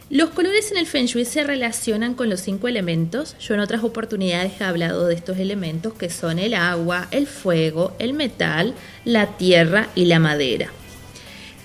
Los 0.10 0.29
colores 0.29 0.72
en 0.72 0.77
el 0.77 0.86
Feng 0.86 1.05
Shui 1.05 1.25
se 1.25 1.43
relacionan 1.43 2.13
con 2.13 2.29
los 2.29 2.41
cinco 2.41 2.67
elementos. 2.67 3.36
Yo 3.39 3.55
en 3.55 3.62
otras 3.62 3.84
oportunidades 3.84 4.60
he 4.60 4.63
hablado 4.63 5.08
de 5.08 5.15
estos 5.15 5.38
elementos 5.38 5.93
que 5.93 6.10
son 6.10 6.38
el 6.38 6.53
agua, 6.53 7.08
el 7.12 7.25
fuego, 7.25 7.96
el 7.98 8.13
metal, 8.13 8.75
la 9.05 9.38
tierra 9.38 9.89
y 9.96 10.05
la 10.05 10.20
madera. 10.20 10.70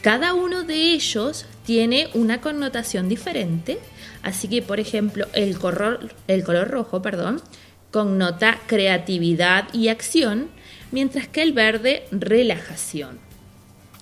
Cada 0.00 0.32
uno 0.32 0.62
de 0.62 0.92
ellos 0.92 1.44
tiene 1.66 2.08
una 2.14 2.40
connotación 2.40 3.08
diferente, 3.08 3.78
así 4.22 4.48
que 4.48 4.62
por 4.62 4.80
ejemplo 4.80 5.26
el 5.34 5.58
color, 5.58 6.14
el 6.28 6.44
color 6.44 6.68
rojo 6.68 7.02
perdón, 7.02 7.42
connota 7.90 8.60
creatividad 8.66 9.68
y 9.74 9.88
acción, 9.88 10.48
mientras 10.90 11.28
que 11.28 11.42
el 11.42 11.52
verde 11.52 12.04
relajación. 12.10 13.18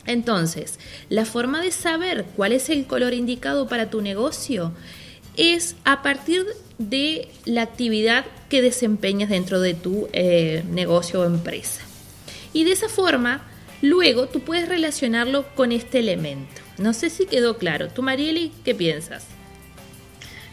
Entonces, 0.07 0.79
la 1.09 1.25
forma 1.25 1.61
de 1.61 1.73
saber 1.73 2.25
cuál 2.37 2.53
es 2.53 2.71
el 2.71 2.87
color 2.87 3.13
indicado 3.13 3.69
para 3.69 3.91
tu 3.91 4.01
negocio 4.03 4.73
es 5.37 5.77
a 5.85 6.03
partir 6.03 6.47
de 6.79 7.29
la 7.45 7.63
actividad 7.63 8.25
que 8.49 8.63
desempeñas 8.63 9.31
dentro 9.31 9.61
de 9.61 9.75
tu 9.75 10.09
eh, 10.13 10.63
negocio 10.71 11.23
o 11.23 11.25
empresa. 11.25 11.83
Y 12.53 12.65
de 12.65 12.73
esa 12.73 12.89
forma, 12.89 13.43
luego 13.83 14.29
tú 14.29 14.41
puedes 14.41 14.69
relacionarlo 14.69 15.45
con 15.55 15.73
este 15.73 15.99
elemento. 15.99 16.63
No 16.79 16.93
sé 16.93 17.11
si 17.11 17.27
quedó 17.27 17.59
claro. 17.59 17.89
¿Tú, 17.89 18.03
Marieli, 18.03 18.53
qué 18.65 18.75
piensas? 18.75 19.27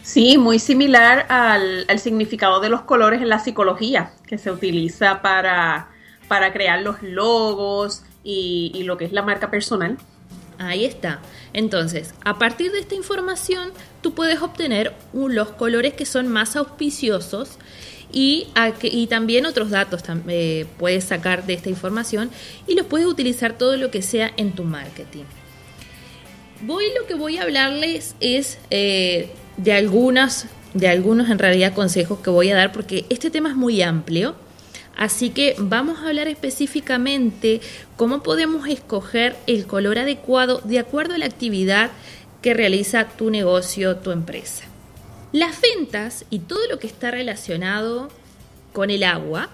Sí, 0.02 0.36
muy 0.36 0.58
similar 0.58 1.26
al, 1.30 1.98
significado 1.98 2.60
de 2.60 2.68
los 2.68 2.82
colores 2.82 3.22
en 3.22 3.30
la 3.30 3.38
psicología, 3.38 4.12
que 4.26 4.36
se 4.36 4.50
utiliza 4.50 5.22
para, 5.22 5.88
para 6.28 6.52
crear 6.52 6.82
los 6.82 7.02
logos 7.02 8.02
y, 8.22 8.82
lo 8.84 8.96
que 8.96 9.04
es 9.04 9.12
la 9.12 9.22
marca 9.22 9.50
personal. 9.50 9.98
Ahí 10.58 10.84
está. 10.84 11.20
Entonces, 11.52 12.14
a 12.24 12.38
partir 12.38 12.72
de 12.72 12.78
esta 12.78 12.94
información, 12.94 13.72
tú 14.00 14.14
puedes 14.14 14.40
obtener 14.40 14.94
los 15.12 15.50
colores 15.50 15.94
que 15.94 16.06
son 16.06 16.28
más 16.28 16.56
auspiciosos 16.56 17.58
y, 18.12 18.48
también 19.08 19.46
otros 19.46 19.70
datos 19.70 20.02
eh, 20.28 20.66
puedes 20.78 21.04
sacar 21.04 21.46
de 21.46 21.54
esta 21.54 21.68
información 21.68 22.30
y 22.66 22.74
los 22.74 22.86
puedes 22.86 23.06
utilizar 23.06 23.58
todo 23.58 23.76
lo 23.76 23.90
que 23.90 24.02
sea 24.02 24.32
en 24.36 24.52
tu 24.52 24.64
marketing. 24.64 25.24
Voy 26.62 26.84
lo 26.98 27.06
que 27.06 27.14
voy 27.14 27.36
a 27.38 27.42
hablarles 27.42 28.14
es 28.20 28.58
eh, 28.70 29.30
de 29.56 29.72
algunas, 29.72 30.46
de 30.72 30.88
algunos 30.88 31.28
en 31.28 31.38
realidad 31.38 31.74
consejos 31.74 32.20
que 32.20 32.30
voy 32.30 32.50
a 32.50 32.56
dar 32.56 32.72
porque 32.72 33.04
este 33.10 33.30
tema 33.30 33.50
es 33.50 33.56
muy 33.56 33.82
amplio. 33.82 34.36
Así 34.96 35.30
que 35.30 35.56
vamos 35.58 35.98
a 35.98 36.08
hablar 36.08 36.28
específicamente 36.28 37.60
cómo 37.96 38.22
podemos 38.22 38.68
escoger 38.68 39.36
el 39.46 39.66
color 39.66 39.98
adecuado 39.98 40.60
de 40.64 40.78
acuerdo 40.78 41.14
a 41.14 41.18
la 41.18 41.26
actividad 41.26 41.90
que 42.42 42.54
realiza 42.54 43.08
tu 43.08 43.30
negocio, 43.30 43.96
tu 43.96 44.10
empresa. 44.10 44.64
Las 45.32 45.60
ventas 45.60 46.24
y 46.30 46.40
todo 46.40 46.60
lo 46.68 46.78
que 46.78 46.86
está 46.86 47.10
relacionado 47.10 48.08
con 48.72 48.90
el 48.90 49.02
agua, 49.02 49.50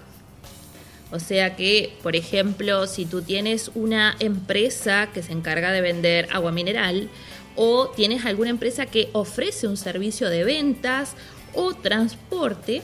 o 1.11 1.19
sea 1.19 1.55
que, 1.55 1.93
por 2.03 2.15
ejemplo, 2.15 2.87
si 2.87 3.05
tú 3.05 3.21
tienes 3.21 3.71
una 3.75 4.15
empresa 4.19 5.09
que 5.13 5.23
se 5.23 5.33
encarga 5.33 5.71
de 5.71 5.81
vender 5.81 6.27
agua 6.31 6.51
mineral, 6.51 7.09
o 7.55 7.89
tienes 7.89 8.25
alguna 8.25 8.49
empresa 8.49 8.85
que 8.85 9.09
ofrece 9.13 9.67
un 9.67 9.77
servicio 9.77 10.29
de 10.29 10.43
ventas 10.43 11.15
o 11.53 11.73
transporte, 11.73 12.81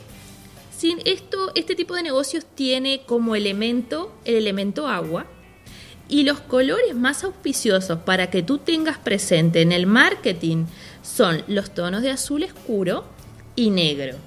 sin 0.78 1.00
esto, 1.06 1.52
este 1.56 1.76
tipo 1.76 1.96
de 1.96 2.04
negocios 2.04 2.46
tiene 2.54 3.02
como 3.08 3.36
elemento 3.36 4.14
el 4.26 4.36
elemento 4.36 4.88
agua 4.88 5.26
y 6.08 6.24
los 6.24 6.40
colores 6.40 6.94
más 6.94 7.24
auspiciosos 7.24 8.00
para 8.00 8.30
que 8.30 8.44
tú 8.44 8.60
tengas 8.60 9.00
presente 9.00 9.62
en 9.64 9.72
el 9.72 9.88
marketing 9.88 10.66
son 11.02 11.44
los 11.48 11.74
tonos 11.74 12.04
de 12.04 12.12
azul 12.12 12.44
escuro 12.44 13.06
y 13.56 13.72
negro. 13.72 14.18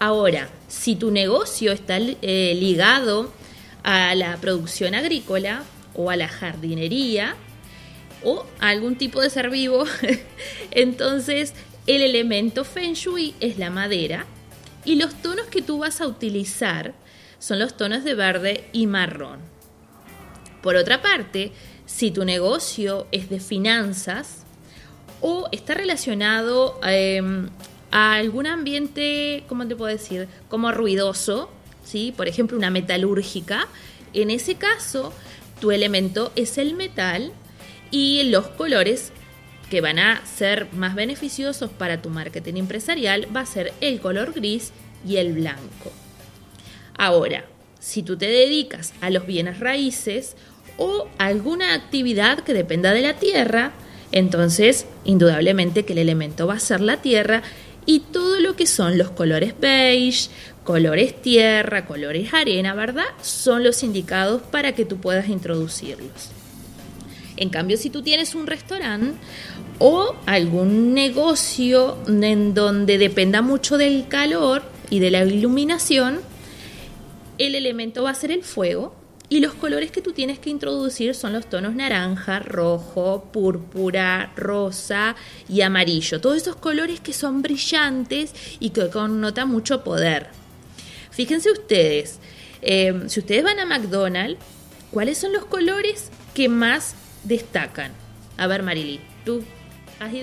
Ahora, 0.00 0.48
si 0.66 0.96
tu 0.96 1.12
negocio 1.12 1.70
está 1.70 1.98
eh, 1.98 2.56
ligado 2.58 3.32
a 3.84 4.16
la 4.16 4.36
producción 4.38 4.96
agrícola 4.96 5.62
o 5.94 6.10
a 6.10 6.16
la 6.16 6.26
jardinería, 6.26 7.36
o 8.24 8.44
algún 8.58 8.96
tipo 8.96 9.20
de 9.20 9.30
ser 9.30 9.50
vivo, 9.50 9.84
entonces 10.72 11.54
el 11.86 12.02
elemento 12.02 12.64
Feng 12.64 12.94
Shui 12.94 13.34
es 13.38 13.58
la 13.58 13.70
madera 13.70 14.26
y 14.84 14.96
los 14.96 15.14
tonos 15.22 15.46
que 15.46 15.62
tú 15.62 15.78
vas 15.78 16.00
a 16.00 16.06
utilizar 16.06 16.94
son 17.38 17.58
los 17.58 17.76
tonos 17.76 18.04
de 18.04 18.14
verde 18.14 18.68
y 18.72 18.86
marrón. 18.86 19.40
Por 20.62 20.76
otra 20.76 21.02
parte, 21.02 21.52
si 21.86 22.10
tu 22.10 22.24
negocio 22.24 23.06
es 23.12 23.28
de 23.28 23.40
finanzas 23.40 24.44
o 25.20 25.48
está 25.52 25.74
relacionado 25.74 26.80
em, 26.84 27.48
a 27.90 28.14
algún 28.14 28.46
ambiente, 28.46 29.44
¿cómo 29.48 29.66
te 29.66 29.76
puedo 29.76 29.90
decir? 29.90 30.28
Como 30.48 30.72
ruidoso, 30.72 31.50
¿sí? 31.84 32.14
Por 32.16 32.28
ejemplo, 32.28 32.56
una 32.56 32.70
metalúrgica. 32.70 33.68
En 34.14 34.30
ese 34.30 34.54
caso, 34.54 35.12
tu 35.60 35.70
elemento 35.70 36.32
es 36.36 36.58
el 36.58 36.74
metal 36.74 37.32
y 37.90 38.24
los 38.24 38.48
colores 38.48 39.12
que 39.72 39.80
van 39.80 39.98
a 39.98 40.20
ser 40.26 40.70
más 40.74 40.94
beneficiosos 40.94 41.70
para 41.70 42.02
tu 42.02 42.10
marketing 42.10 42.56
empresarial 42.56 43.26
va 43.34 43.40
a 43.40 43.46
ser 43.46 43.72
el 43.80 44.00
color 44.00 44.34
gris 44.34 44.70
y 45.08 45.16
el 45.16 45.32
blanco. 45.32 45.90
Ahora, 46.98 47.46
si 47.80 48.02
tú 48.02 48.18
te 48.18 48.26
dedicas 48.26 48.92
a 49.00 49.08
los 49.08 49.26
bienes 49.26 49.60
raíces 49.60 50.36
o 50.76 51.08
alguna 51.16 51.72
actividad 51.72 52.40
que 52.40 52.52
dependa 52.52 52.92
de 52.92 53.00
la 53.00 53.14
tierra, 53.14 53.72
entonces 54.12 54.84
indudablemente 55.06 55.86
que 55.86 55.94
el 55.94 56.00
elemento 56.00 56.46
va 56.46 56.56
a 56.56 56.60
ser 56.60 56.82
la 56.82 56.98
tierra 56.98 57.42
y 57.86 58.00
todo 58.00 58.40
lo 58.40 58.56
que 58.56 58.66
son 58.66 58.98
los 58.98 59.08
colores 59.08 59.54
beige, 59.58 60.28
colores 60.64 61.22
tierra, 61.22 61.86
colores 61.86 62.34
arena, 62.34 62.74
¿verdad? 62.74 63.06
Son 63.22 63.64
los 63.64 63.82
indicados 63.82 64.42
para 64.42 64.72
que 64.72 64.84
tú 64.84 64.98
puedas 64.98 65.30
introducirlos. 65.30 66.30
En 67.36 67.48
cambio, 67.48 67.76
si 67.76 67.90
tú 67.90 68.02
tienes 68.02 68.34
un 68.34 68.46
restaurante 68.46 69.18
o 69.78 70.14
algún 70.26 70.94
negocio 70.94 71.98
en 72.06 72.54
donde 72.54 72.98
dependa 72.98 73.42
mucho 73.42 73.78
del 73.78 74.08
calor 74.08 74.62
y 74.90 74.98
de 74.98 75.10
la 75.10 75.24
iluminación, 75.24 76.20
el 77.38 77.54
elemento 77.54 78.02
va 78.02 78.10
a 78.10 78.14
ser 78.14 78.30
el 78.30 78.44
fuego 78.44 78.94
y 79.28 79.40
los 79.40 79.54
colores 79.54 79.90
que 79.90 80.02
tú 80.02 80.12
tienes 80.12 80.38
que 80.38 80.50
introducir 80.50 81.14
son 81.14 81.32
los 81.32 81.46
tonos 81.46 81.74
naranja, 81.74 82.40
rojo, 82.40 83.30
púrpura, 83.32 84.30
rosa 84.36 85.16
y 85.48 85.62
amarillo. 85.62 86.20
Todos 86.20 86.36
esos 86.36 86.56
colores 86.56 87.00
que 87.00 87.14
son 87.14 87.40
brillantes 87.40 88.34
y 88.60 88.70
que 88.70 88.90
connotan 88.90 89.48
mucho 89.48 89.82
poder. 89.82 90.26
Fíjense 91.10 91.50
ustedes, 91.50 92.20
eh, 92.60 93.04
si 93.06 93.20
ustedes 93.20 93.42
van 93.42 93.58
a 93.58 93.64
McDonald's, 93.64 94.38
¿cuáles 94.90 95.16
son 95.16 95.32
los 95.32 95.46
colores 95.46 96.10
que 96.34 96.50
más 96.50 96.94
destacan? 97.24 97.92
A 98.36 98.46
ver, 98.46 98.62
Marily, 98.62 99.00
tú. 99.24 99.42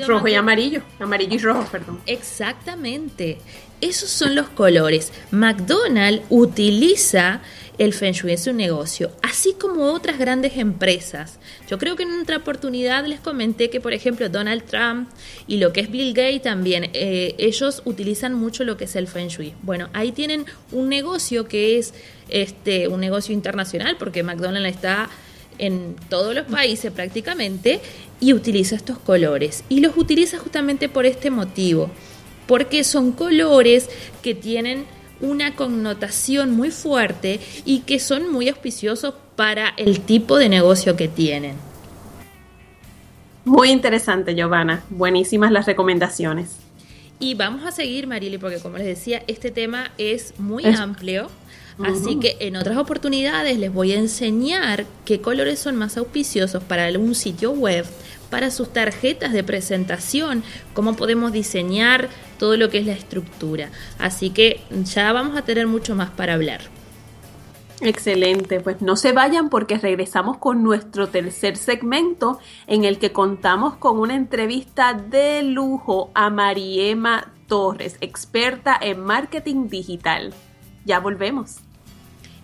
Rojo 0.07 0.27
y 0.27 0.35
amarillo, 0.35 0.81
amarillo 0.99 1.35
y 1.35 1.37
rojo, 1.39 1.67
perdón. 1.71 1.99
Exactamente. 2.05 3.37
Esos 3.81 4.09
son 4.09 4.35
los 4.35 4.49
colores. 4.49 5.13
McDonald's 5.31 6.23
utiliza 6.29 7.41
el 7.77 7.93
Feng 7.93 8.11
Shui 8.11 8.33
en 8.33 8.37
su 8.37 8.51
negocio, 8.51 9.09
así 9.23 9.53
como 9.53 9.93
otras 9.93 10.19
grandes 10.19 10.57
empresas. 10.57 11.39
Yo 11.69 11.77
creo 11.77 11.95
que 11.95 12.03
en 12.03 12.19
otra 12.19 12.37
oportunidad 12.37 13.05
les 13.05 13.21
comenté 13.21 13.69
que, 13.69 13.79
por 13.79 13.93
ejemplo, 13.93 14.27
Donald 14.27 14.65
Trump 14.65 15.09
y 15.47 15.57
lo 15.57 15.71
que 15.71 15.79
es 15.79 15.89
Bill 15.89 16.13
Gates 16.13 16.41
también, 16.41 16.89
eh, 16.91 17.35
ellos 17.37 17.81
utilizan 17.85 18.33
mucho 18.33 18.65
lo 18.65 18.75
que 18.75 18.83
es 18.83 18.97
el 18.97 19.07
Feng 19.07 19.29
Shui. 19.29 19.53
Bueno, 19.61 19.89
ahí 19.93 20.11
tienen 20.11 20.45
un 20.73 20.89
negocio 20.89 21.47
que 21.47 21.79
es 21.79 21.93
este 22.27 22.89
un 22.89 22.99
negocio 22.99 23.33
internacional, 23.33 23.95
porque 23.97 24.23
McDonald's 24.23 24.75
está 24.75 25.09
en 25.59 25.95
todos 26.09 26.33
los 26.33 26.45
países 26.45 26.91
prácticamente 26.91 27.79
y 28.19 28.33
utiliza 28.33 28.75
estos 28.75 28.97
colores. 28.97 29.63
Y 29.69 29.81
los 29.81 29.95
utiliza 29.97 30.39
justamente 30.39 30.89
por 30.89 31.05
este 31.05 31.29
motivo, 31.29 31.89
porque 32.47 32.83
son 32.83 33.11
colores 33.11 33.89
que 34.21 34.33
tienen 34.33 34.85
una 35.21 35.55
connotación 35.55 36.51
muy 36.51 36.71
fuerte 36.71 37.39
y 37.65 37.79
que 37.81 37.99
son 37.99 38.31
muy 38.31 38.49
auspiciosos 38.49 39.13
para 39.35 39.73
el 39.77 40.01
tipo 40.01 40.37
de 40.37 40.49
negocio 40.49 40.95
que 40.95 41.07
tienen. 41.07 41.55
Muy 43.45 43.71
interesante, 43.71 44.35
Giovanna. 44.35 44.83
Buenísimas 44.89 45.51
las 45.51 45.65
recomendaciones. 45.65 46.57
Y 47.19 47.33
vamos 47.33 47.65
a 47.65 47.71
seguir, 47.71 48.07
Marili, 48.07 48.37
porque 48.37 48.59
como 48.59 48.77
les 48.77 48.87
decía, 48.87 49.23
este 49.27 49.51
tema 49.51 49.91
es 49.97 50.39
muy 50.39 50.65
amplio. 50.65 51.29
Así 51.83 52.19
que 52.19 52.35
en 52.41 52.57
otras 52.57 52.77
oportunidades 52.77 53.57
les 53.57 53.73
voy 53.73 53.93
a 53.93 53.99
enseñar 53.99 54.85
qué 55.05 55.21
colores 55.21 55.59
son 55.59 55.77
más 55.77 55.97
auspiciosos 55.97 56.63
para 56.63 56.89
un 56.99 57.15
sitio 57.15 57.51
web, 57.51 57.85
para 58.29 58.51
sus 58.51 58.71
tarjetas 58.71 59.31
de 59.31 59.43
presentación, 59.43 60.43
cómo 60.73 60.95
podemos 60.95 61.31
diseñar 61.31 62.09
todo 62.37 62.57
lo 62.57 62.69
que 62.69 62.79
es 62.79 62.85
la 62.85 62.93
estructura. 62.93 63.69
Así 63.97 64.29
que 64.29 64.61
ya 64.83 65.13
vamos 65.13 65.37
a 65.37 65.43
tener 65.43 65.67
mucho 65.67 65.95
más 65.95 66.09
para 66.09 66.33
hablar. 66.33 66.61
Excelente, 67.81 68.59
pues 68.59 68.81
no 68.81 68.97
se 68.97 69.13
vayan 69.13 69.49
porque 69.49 69.77
regresamos 69.77 70.37
con 70.37 70.63
nuestro 70.63 71.07
tercer 71.07 71.55
segmento 71.55 72.39
en 72.67 72.83
el 72.83 72.99
que 72.99 73.13
contamos 73.13 73.75
con 73.75 73.99
una 73.99 74.15
entrevista 74.15 74.93
de 74.93 75.43
lujo 75.43 76.11
a 76.13 76.29
Mariema 76.29 77.31
Torres, 77.47 77.95
experta 78.01 78.77
en 78.81 78.99
marketing 78.99 79.69
digital. 79.69 80.33
Ya 80.83 80.99
volvemos. 80.99 81.68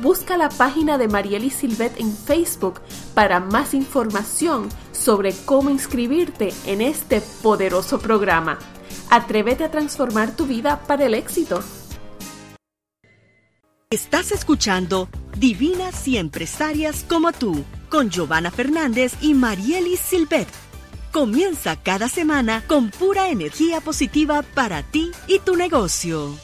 Busca 0.00 0.36
la 0.36 0.48
página 0.48 0.98
de 0.98 1.06
Marieli 1.06 1.50
Silvet 1.50 2.00
en 2.00 2.12
Facebook 2.12 2.80
para 3.14 3.38
más 3.38 3.74
información 3.74 4.68
sobre 4.90 5.32
cómo 5.44 5.70
inscribirte 5.70 6.52
en 6.66 6.80
este 6.80 7.20
poderoso 7.20 8.00
programa. 8.00 8.58
Atrévete 9.10 9.62
a 9.62 9.70
transformar 9.70 10.34
tu 10.34 10.46
vida 10.46 10.82
para 10.88 11.06
el 11.06 11.14
éxito. 11.14 11.62
Estás 13.92 14.32
escuchando 14.32 15.06
Divinas 15.36 16.08
y 16.08 16.16
Empresarias 16.16 17.04
como 17.06 17.30
tú, 17.30 17.62
con 17.90 18.08
Giovanna 18.08 18.50
Fernández 18.50 19.12
y 19.20 19.34
Marielis 19.34 20.00
Silvet. 20.00 20.48
Comienza 21.10 21.76
cada 21.76 22.08
semana 22.08 22.64
con 22.66 22.88
pura 22.88 23.28
energía 23.28 23.82
positiva 23.82 24.40
para 24.54 24.82
ti 24.82 25.10
y 25.28 25.40
tu 25.40 25.56
negocio. 25.56 26.34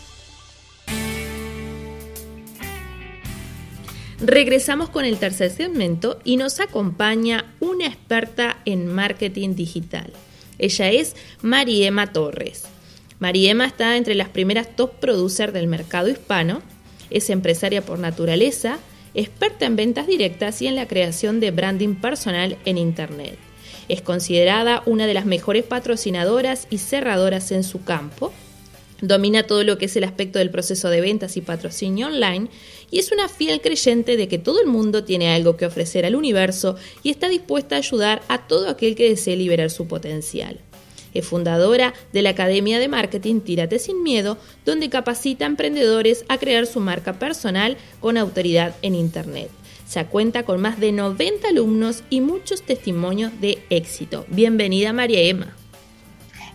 Regresamos 4.20 4.90
con 4.90 5.06
el 5.06 5.16
tercer 5.16 5.50
segmento 5.50 6.20
y 6.24 6.36
nos 6.36 6.60
acompaña 6.60 7.54
una 7.60 7.86
experta 7.86 8.58
en 8.66 8.94
marketing 8.94 9.54
digital. 9.54 10.12
Ella 10.58 10.90
es 10.90 11.16
Mariema 11.40 12.12
Torres. 12.12 12.64
Mariema 13.20 13.64
está 13.64 13.96
entre 13.96 14.14
las 14.14 14.28
primeras 14.28 14.76
top 14.76 15.00
producers 15.00 15.54
del 15.54 15.66
mercado 15.66 16.10
hispano 16.10 16.60
es 17.10 17.30
empresaria 17.30 17.82
por 17.82 17.98
naturaleza, 17.98 18.78
experta 19.14 19.66
en 19.66 19.76
ventas 19.76 20.06
directas 20.06 20.60
y 20.62 20.66
en 20.66 20.76
la 20.76 20.88
creación 20.88 21.40
de 21.40 21.50
branding 21.50 21.94
personal 21.94 22.56
en 22.64 22.78
Internet. 22.78 23.38
Es 23.88 24.02
considerada 24.02 24.82
una 24.86 25.06
de 25.06 25.14
las 25.14 25.26
mejores 25.26 25.64
patrocinadoras 25.64 26.66
y 26.70 26.78
cerradoras 26.78 27.50
en 27.52 27.64
su 27.64 27.82
campo. 27.84 28.32
Domina 29.00 29.44
todo 29.44 29.62
lo 29.62 29.78
que 29.78 29.86
es 29.86 29.96
el 29.96 30.04
aspecto 30.04 30.38
del 30.38 30.50
proceso 30.50 30.90
de 30.90 31.00
ventas 31.00 31.36
y 31.36 31.40
patrocinio 31.40 32.08
online 32.08 32.48
y 32.90 32.98
es 32.98 33.12
una 33.12 33.28
fiel 33.28 33.60
creyente 33.60 34.16
de 34.16 34.28
que 34.28 34.38
todo 34.38 34.60
el 34.60 34.66
mundo 34.66 35.04
tiene 35.04 35.32
algo 35.32 35.56
que 35.56 35.66
ofrecer 35.66 36.04
al 36.04 36.16
universo 36.16 36.76
y 37.02 37.10
está 37.10 37.28
dispuesta 37.28 37.76
a 37.76 37.78
ayudar 37.78 38.22
a 38.28 38.46
todo 38.46 38.68
aquel 38.68 38.96
que 38.96 39.08
desee 39.08 39.36
liberar 39.36 39.70
su 39.70 39.86
potencial. 39.86 40.58
Es 41.18 41.26
fundadora 41.26 41.94
de 42.12 42.22
la 42.22 42.30
Academia 42.30 42.78
de 42.78 42.86
Marketing 42.86 43.40
Tírate 43.40 43.80
sin 43.80 44.04
Miedo, 44.04 44.38
donde 44.64 44.88
capacita 44.88 45.44
a 45.44 45.48
emprendedores 45.48 46.24
a 46.28 46.38
crear 46.38 46.64
su 46.66 46.78
marca 46.78 47.14
personal 47.14 47.76
con 47.98 48.16
autoridad 48.16 48.76
en 48.82 48.94
Internet. 48.94 49.50
Se 49.84 50.04
cuenta 50.04 50.44
con 50.44 50.60
más 50.60 50.78
de 50.78 50.92
90 50.92 51.48
alumnos 51.48 52.04
y 52.08 52.20
muchos 52.20 52.62
testimonios 52.62 53.32
de 53.40 53.58
éxito. 53.68 54.26
Bienvenida 54.28 54.92
María 54.92 55.22
Emma. 55.22 55.56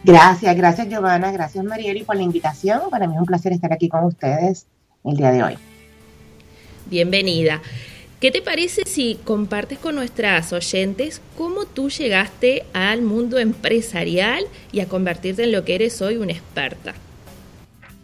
Gracias, 0.06 0.56
gracias 0.56 0.88
Giovanna, 0.88 1.34
gracias 1.34 1.65
Marieli 1.65 2.04
por 2.04 2.15
la 2.15 2.21
invitación. 2.21 2.84
Para 2.89 3.06
mí 3.06 3.15
es 3.15 3.19
un 3.19 3.26
placer 3.26 3.52
estar 3.52 3.73
aquí 3.73 3.89
con 3.89 4.06
ustedes 4.06 4.65
el 5.04 5.17
día 5.17 5.32
de 5.32 5.43
hoy. 5.43 5.58
Bienvenida. 6.86 7.62
¿Qué 8.23 8.31
te 8.31 8.41
parece 8.41 8.83
si 8.86 9.15
compartes 9.15 9.79
con 9.79 9.95
nuestras 9.95 10.53
oyentes 10.53 11.21
cómo 11.38 11.65
tú 11.65 11.89
llegaste 11.89 12.63
al 12.71 13.01
mundo 13.01 13.38
empresarial 13.38 14.45
y 14.71 14.79
a 14.79 14.88
convertirte 14.88 15.43
en 15.43 15.51
lo 15.51 15.65
que 15.65 15.75
eres 15.75 16.01
hoy 16.01 16.15
una 16.15 16.31
experta? 16.31 16.93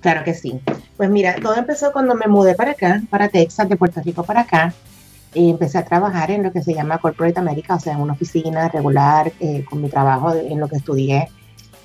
Claro 0.02 0.26
que 0.26 0.34
sí. 0.34 0.60
Pues 0.98 1.10
mira, 1.10 1.38
todo 1.42 1.56
empezó 1.56 1.94
cuando 1.94 2.16
me 2.16 2.28
mudé 2.28 2.54
para 2.54 2.72
acá, 2.72 3.02
para 3.10 3.30
Texas, 3.30 3.70
de 3.70 3.78
Puerto 3.78 4.02
Rico 4.04 4.26
para 4.26 4.42
acá, 4.42 4.74
y 5.34 5.52
empecé 5.52 5.78
a 5.78 5.86
trabajar 5.86 6.32
en 6.32 6.44
lo 6.44 6.52
que 6.52 6.64
se 6.64 6.74
llama 6.74 6.98
Corporate 6.98 7.40
America, 7.40 7.76
o 7.76 7.80
sea, 7.80 7.94
en 7.94 8.02
una 8.02 8.12
oficina 8.12 8.68
regular, 8.68 9.32
eh, 9.40 9.64
con 9.70 9.82
mi 9.82 9.88
trabajo 9.88 10.36
en 10.36 10.60
lo 10.60 10.68
que 10.68 10.76
estudié. 10.76 11.30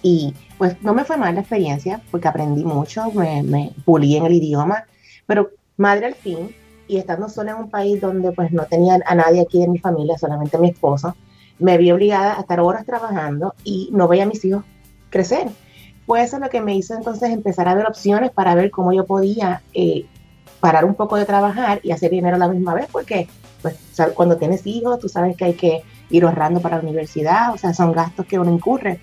Y 0.02 0.34
pues 0.58 0.74
no 0.82 0.92
me 0.92 1.04
fue 1.04 1.16
mal 1.16 1.36
la 1.36 1.42
experiencia, 1.42 2.00
porque 2.10 2.26
aprendí 2.26 2.64
mucho, 2.64 3.12
me, 3.12 3.44
me 3.44 3.70
pulí 3.84 4.16
en 4.16 4.26
el 4.26 4.32
idioma, 4.32 4.86
pero 5.24 5.52
madre 5.76 6.06
al 6.06 6.16
fin, 6.16 6.52
y 6.88 6.98
estando 6.98 7.28
sola 7.28 7.52
en 7.52 7.58
un 7.58 7.70
país 7.70 8.00
donde 8.00 8.32
pues 8.32 8.52
no 8.52 8.64
tenía 8.64 8.98
a 9.04 9.14
nadie 9.14 9.40
aquí 9.40 9.60
de 9.60 9.68
mi 9.68 9.78
familia, 9.78 10.18
solamente 10.18 10.58
mi 10.58 10.70
esposo, 10.70 11.14
me 11.58 11.78
vi 11.78 11.90
obligada 11.90 12.36
a 12.36 12.40
estar 12.40 12.60
horas 12.60 12.84
trabajando 12.84 13.54
y 13.64 13.88
no 13.92 14.08
veía 14.08 14.24
a 14.24 14.26
mis 14.26 14.44
hijos 14.44 14.64
crecer. 15.10 15.48
Fue 16.06 16.22
eso 16.22 16.38
lo 16.38 16.50
que 16.50 16.60
me 16.60 16.74
hizo 16.74 16.94
entonces 16.94 17.30
empezar 17.30 17.68
a 17.68 17.74
ver 17.74 17.86
opciones 17.86 18.30
para 18.30 18.54
ver 18.54 18.70
cómo 18.70 18.92
yo 18.92 19.06
podía 19.06 19.62
eh, 19.72 20.04
parar 20.60 20.84
un 20.84 20.94
poco 20.94 21.16
de 21.16 21.24
trabajar 21.24 21.80
y 21.82 21.92
hacer 21.92 22.10
dinero 22.10 22.36
a 22.36 22.38
la 22.38 22.48
misma 22.48 22.74
vez, 22.74 22.86
porque 22.90 23.28
pues, 23.62 23.76
cuando 24.14 24.36
tienes 24.36 24.66
hijos, 24.66 24.98
tú 24.98 25.08
sabes 25.08 25.36
que 25.36 25.46
hay 25.46 25.54
que 25.54 25.82
ir 26.10 26.24
ahorrando 26.24 26.60
para 26.60 26.76
la 26.76 26.82
universidad, 26.82 27.54
o 27.54 27.56
sea, 27.56 27.72
son 27.72 27.92
gastos 27.92 28.26
que 28.26 28.38
uno 28.38 28.52
incurre, 28.52 29.00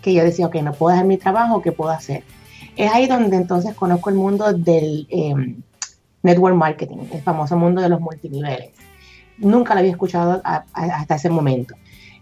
que 0.00 0.14
yo 0.14 0.22
decía, 0.22 0.46
ok, 0.46 0.56
no 0.56 0.72
puedo 0.72 0.94
hacer 0.94 1.06
mi 1.06 1.16
trabajo, 1.16 1.60
¿qué 1.60 1.72
puedo 1.72 1.90
hacer? 1.90 2.22
Es 2.76 2.92
ahí 2.92 3.06
donde 3.06 3.36
entonces 3.36 3.74
conozco 3.74 4.10
el 4.10 4.16
mundo 4.16 4.52
del... 4.52 5.06
Em, 5.10 5.62
network 6.22 6.54
marketing, 6.54 6.98
el 7.12 7.22
famoso 7.22 7.56
mundo 7.56 7.80
de 7.80 7.88
los 7.88 8.00
multiniveles. 8.00 8.70
Nunca 9.38 9.74
lo 9.74 9.80
había 9.80 9.92
escuchado 9.92 10.42
hasta 10.44 11.14
ese 11.14 11.30
momento. 11.30 11.74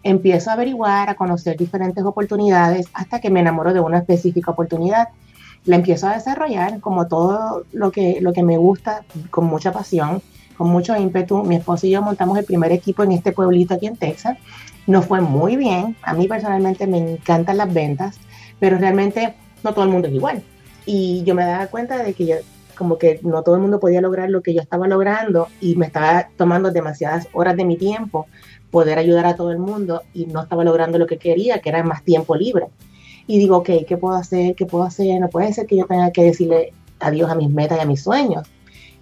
Empiezo 0.03 0.51
a 0.51 0.53
averiguar, 0.53 1.11
a 1.11 1.17
conocer 1.17 1.57
diferentes 1.57 2.05
oportunidades 2.05 2.87
hasta 2.95 3.21
que 3.21 3.31
me 3.31 3.41
enamoro 3.41 3.73
de 3.73 3.81
una 3.81 3.99
específica 3.99 4.53
oportunidad. 4.53 5.09
La 5.65 5.77
empiezo 5.77 6.07
a 6.07 6.15
desarrollar 6.15 6.81
como 6.81 7.09
todo 7.09 7.65
lo 7.73 7.91
que, 7.91 8.21
lo 8.21 8.33
que 8.33 8.45
me 8.45 8.57
gusta 8.57 9.03
con 9.31 9.47
mucha 9.47 9.73
pasión. 9.73 10.23
con 10.57 10.69
mucho 10.71 10.97
ímpetu. 10.97 11.45
Mi 11.45 11.57
esposo 11.57 11.87
y 11.87 11.91
yo 11.91 12.03
montamos 12.03 12.37
el 12.37 12.45
primer 12.45 12.73
equipo 12.73 13.03
en 13.05 13.13
este 13.13 13.33
pueblito 13.33 13.75
aquí 13.75 13.87
en 13.87 13.97
Texas. 13.97 14.39
Nos 14.87 15.07
fue 15.07 15.21
muy 15.21 15.57
bien. 15.57 15.97
A 16.03 16.15
mí 16.15 16.27
personalmente 16.27 16.87
me 16.87 16.99
encantan 16.99 17.59
las 17.59 17.73
ventas, 17.73 18.19
pero 18.59 18.79
realmente 18.79 19.35
no 19.63 19.73
todo 19.73 19.85
el 19.85 19.91
mundo 19.91 20.09
es 20.09 20.15
igual. 20.15 20.43
Y 20.87 21.23
yo 21.25 21.35
me 21.35 21.45
daba 21.45 21.67
cuenta 21.67 22.03
de 22.03 22.13
que 22.15 22.27
yo, 22.27 22.37
como 22.79 22.97
que 22.97 23.21
no 23.23 23.43
todo 23.43 23.57
el 23.57 23.61
mundo 23.61 23.81
podía 23.81 24.01
lograr 24.01 24.31
lo 24.31 24.41
que 24.41 24.55
yo 24.55 24.63
estaba 24.63 24.87
logrando 24.87 25.49
y 25.61 25.75
me 25.77 25.87
estaba 25.87 26.29
tomando 26.37 26.71
demasiadas 26.71 27.29
horas 27.33 27.57
de 27.57 27.65
mi 27.65 27.77
tiempo 27.77 28.27
poder 28.71 28.99
ayudar 28.99 29.27
a 29.27 29.35
todo 29.35 29.51
el 29.51 29.59
mundo 29.59 30.03
y 30.15 30.27
no 30.27 30.43
estaba 30.43 30.65
logrando 30.65 30.99
lo 30.99 31.07
que 31.07 31.19
quería, 31.19 31.61
que 31.61 31.69
era 31.69 31.83
más 31.83 32.05
tiempo 32.05 32.37
libre. 32.37 32.69
Y 33.27 33.39
digo, 33.39 33.59
ok, 33.59 33.71
¿qué 33.87 33.97
puedo 33.97 34.15
hacer? 34.15 34.55
¿Qué 34.55 34.65
puedo 34.65 34.85
hacer? 34.85 35.21
No 35.21 35.29
puede 35.29 35.53
ser 35.53 35.67
que 35.67 35.77
yo 35.77 35.87
tenga 35.87 36.11
que 36.13 36.23
decirle 36.23 36.73
adiós 37.01 37.31
a 37.31 37.35
mis 37.35 37.51
metas 37.51 37.79
y 37.79 37.81
a 37.83 37.87
mis 37.87 38.03
sueños. 38.03 38.49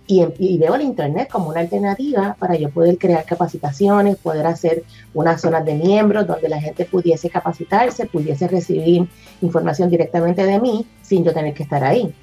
Y, 0.08 0.24
y, 0.38 0.56
veo 0.58 0.76
el 0.76 0.82
Internet 0.82 1.28
como 1.28 1.48
una 1.48 1.60
alternativa 1.60 2.36
para 2.38 2.54
yo 2.54 2.70
poder 2.70 2.96
crear 2.96 3.24
capacitaciones, 3.24 4.16
poder 4.16 4.46
hacer 4.46 4.84
unas 5.14 5.40
zonas 5.40 5.64
de 5.64 5.74
miembros 5.74 6.28
donde 6.28 6.48
la 6.48 6.60
gente 6.60 6.84
pudiese 6.84 7.28
capacitarse, 7.28 8.06
pudiese 8.06 8.46
recibir 8.46 9.08
información 9.42 9.90
directamente 9.90 10.46
de 10.46 10.60
mí 10.60 10.86
sin 11.02 11.24
yo 11.24 11.34
tener 11.34 11.54
que 11.54 11.64
estar 11.64 11.82
ahí. 11.82 12.14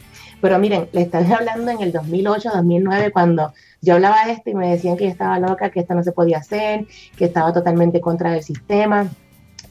Pero 0.43 0.59
miren, 0.59 0.89
le 0.91 1.03
estaba 1.03 1.37
hablando 1.37 1.71
en 1.71 1.79
el 1.79 1.93
2008, 1.93 2.49
2009, 2.53 3.11
cuando 3.13 3.53
yo 3.81 3.93
hablaba 3.93 4.25
de 4.25 4.33
esto 4.33 4.49
y 4.49 4.53
me 4.53 4.71
decían 4.71 4.97
que 4.97 5.05
yo 5.05 5.09
estaba 5.09 5.39
loca, 5.39 5.69
que 5.69 5.79
esto 5.79 5.93
no 5.93 6.03
se 6.03 6.11
podía 6.11 6.39
hacer, 6.39 6.85
que 7.15 7.23
estaba 7.23 7.53
totalmente 7.53 8.01
contra 8.01 8.33
del 8.33 8.43
sistema. 8.43 9.07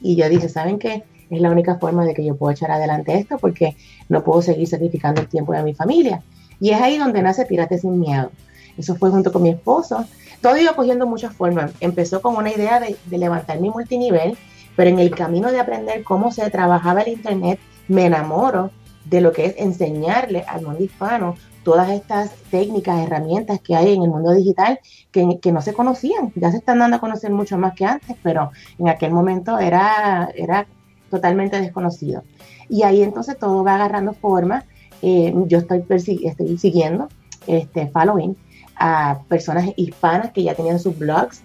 Y 0.01 0.15
yo 0.15 0.27
dije, 0.29 0.49
¿saben 0.49 0.79
qué? 0.79 1.03
Es 1.29 1.41
la 1.41 1.51
única 1.51 1.75
forma 1.75 2.05
de 2.05 2.15
que 2.15 2.25
yo 2.25 2.35
puedo 2.35 2.51
echar 2.53 2.71
adelante 2.71 3.13
esto 3.13 3.37
porque 3.37 3.77
no 4.09 4.23
puedo 4.23 4.41
seguir 4.41 4.67
sacrificando 4.67 5.21
el 5.21 5.27
tiempo 5.27 5.53
de 5.53 5.61
mi 5.61 5.75
familia. 5.75 6.23
Y 6.59 6.71
es 6.71 6.81
ahí 6.81 6.97
donde 6.97 7.21
nace 7.21 7.45
Pirate 7.45 7.77
sin 7.77 7.99
Miedo. 7.99 8.31
Eso 8.75 8.95
fue 8.95 9.11
junto 9.11 9.31
con 9.31 9.43
mi 9.43 9.49
esposo. 9.49 10.03
Todo 10.41 10.57
iba 10.57 10.73
cogiendo 10.73 11.05
muchas 11.05 11.35
formas. 11.35 11.71
Empezó 11.81 12.19
con 12.19 12.35
una 12.35 12.51
idea 12.51 12.79
de, 12.79 12.95
de 13.05 13.17
levantar 13.19 13.59
mi 13.59 13.69
multinivel, 13.69 14.35
pero 14.75 14.89
en 14.89 14.97
el 14.97 15.11
camino 15.11 15.51
de 15.51 15.59
aprender 15.59 16.03
cómo 16.03 16.31
se 16.31 16.49
trabajaba 16.49 17.03
el 17.03 17.13
Internet, 17.13 17.59
me 17.87 18.07
enamoro 18.07 18.71
de 19.05 19.21
lo 19.21 19.31
que 19.31 19.45
es 19.45 19.55
enseñarle 19.57 20.43
al 20.47 20.61
mundo 20.61 20.83
hispano 20.83 21.35
todas 21.63 21.89
estas 21.89 22.31
técnicas, 22.51 22.99
herramientas 22.99 23.59
que 23.61 23.75
hay 23.75 23.93
en 23.93 24.03
el 24.03 24.09
mundo 24.09 24.33
digital 24.33 24.79
que, 25.11 25.39
que, 25.41 25.51
no 25.51 25.61
se 25.61 25.73
conocían. 25.73 26.31
Ya 26.35 26.51
se 26.51 26.57
están 26.57 26.79
dando 26.79 26.97
a 26.97 26.99
conocer 26.99 27.31
mucho 27.31 27.57
más 27.57 27.73
que 27.73 27.85
antes, 27.85 28.17
pero 28.21 28.51
en 28.77 28.89
aquel 28.89 29.11
momento 29.11 29.57
era, 29.59 30.29
era 30.35 30.67
totalmente 31.09 31.61
desconocido. 31.61 32.23
Y 32.69 32.83
ahí 32.83 33.01
entonces 33.01 33.37
todo 33.37 33.63
va 33.63 33.75
agarrando 33.75 34.13
forma. 34.13 34.65
Eh, 35.01 35.33
yo 35.47 35.59
estoy, 35.59 35.83
estoy 35.89 36.57
siguiendo, 36.57 37.07
este, 37.47 37.87
following 37.87 38.35
a 38.75 39.19
personas 39.27 39.69
hispanas 39.75 40.31
que 40.31 40.43
ya 40.43 40.55
tenían 40.55 40.79
sus 40.79 40.97
blogs. 40.97 41.41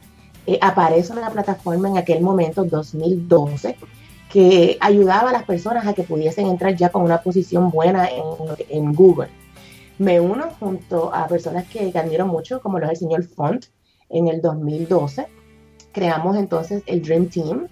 Eh, 0.46 0.58
aparece 0.62 1.12
una 1.12 1.30
plataforma 1.30 1.88
en 1.88 1.98
aquel 1.98 2.22
momento, 2.22 2.64
2012, 2.64 3.76
que 4.30 4.76
ayudaba 4.80 5.30
a 5.30 5.32
las 5.32 5.44
personas 5.44 5.86
a 5.86 5.94
que 5.94 6.02
pudiesen 6.02 6.46
entrar 6.46 6.76
ya 6.76 6.90
con 6.90 7.02
una 7.02 7.22
posición 7.22 7.70
buena 7.70 8.08
en, 8.08 8.24
en 8.68 8.92
Google 8.92 9.28
me 9.98 10.20
uno 10.20 10.50
junto 10.58 11.12
a 11.14 11.26
personas 11.26 11.66
que 11.66 11.92
admiro 11.94 12.26
mucho, 12.26 12.60
como 12.60 12.78
lo 12.78 12.86
es 12.86 12.92
el 12.92 12.96
señor 12.96 13.24
Font, 13.24 13.66
en 14.08 14.28
el 14.28 14.40
2012. 14.40 15.26
Creamos 15.92 16.36
entonces 16.36 16.82
el 16.86 17.02
Dream 17.02 17.28
Team. 17.28 17.68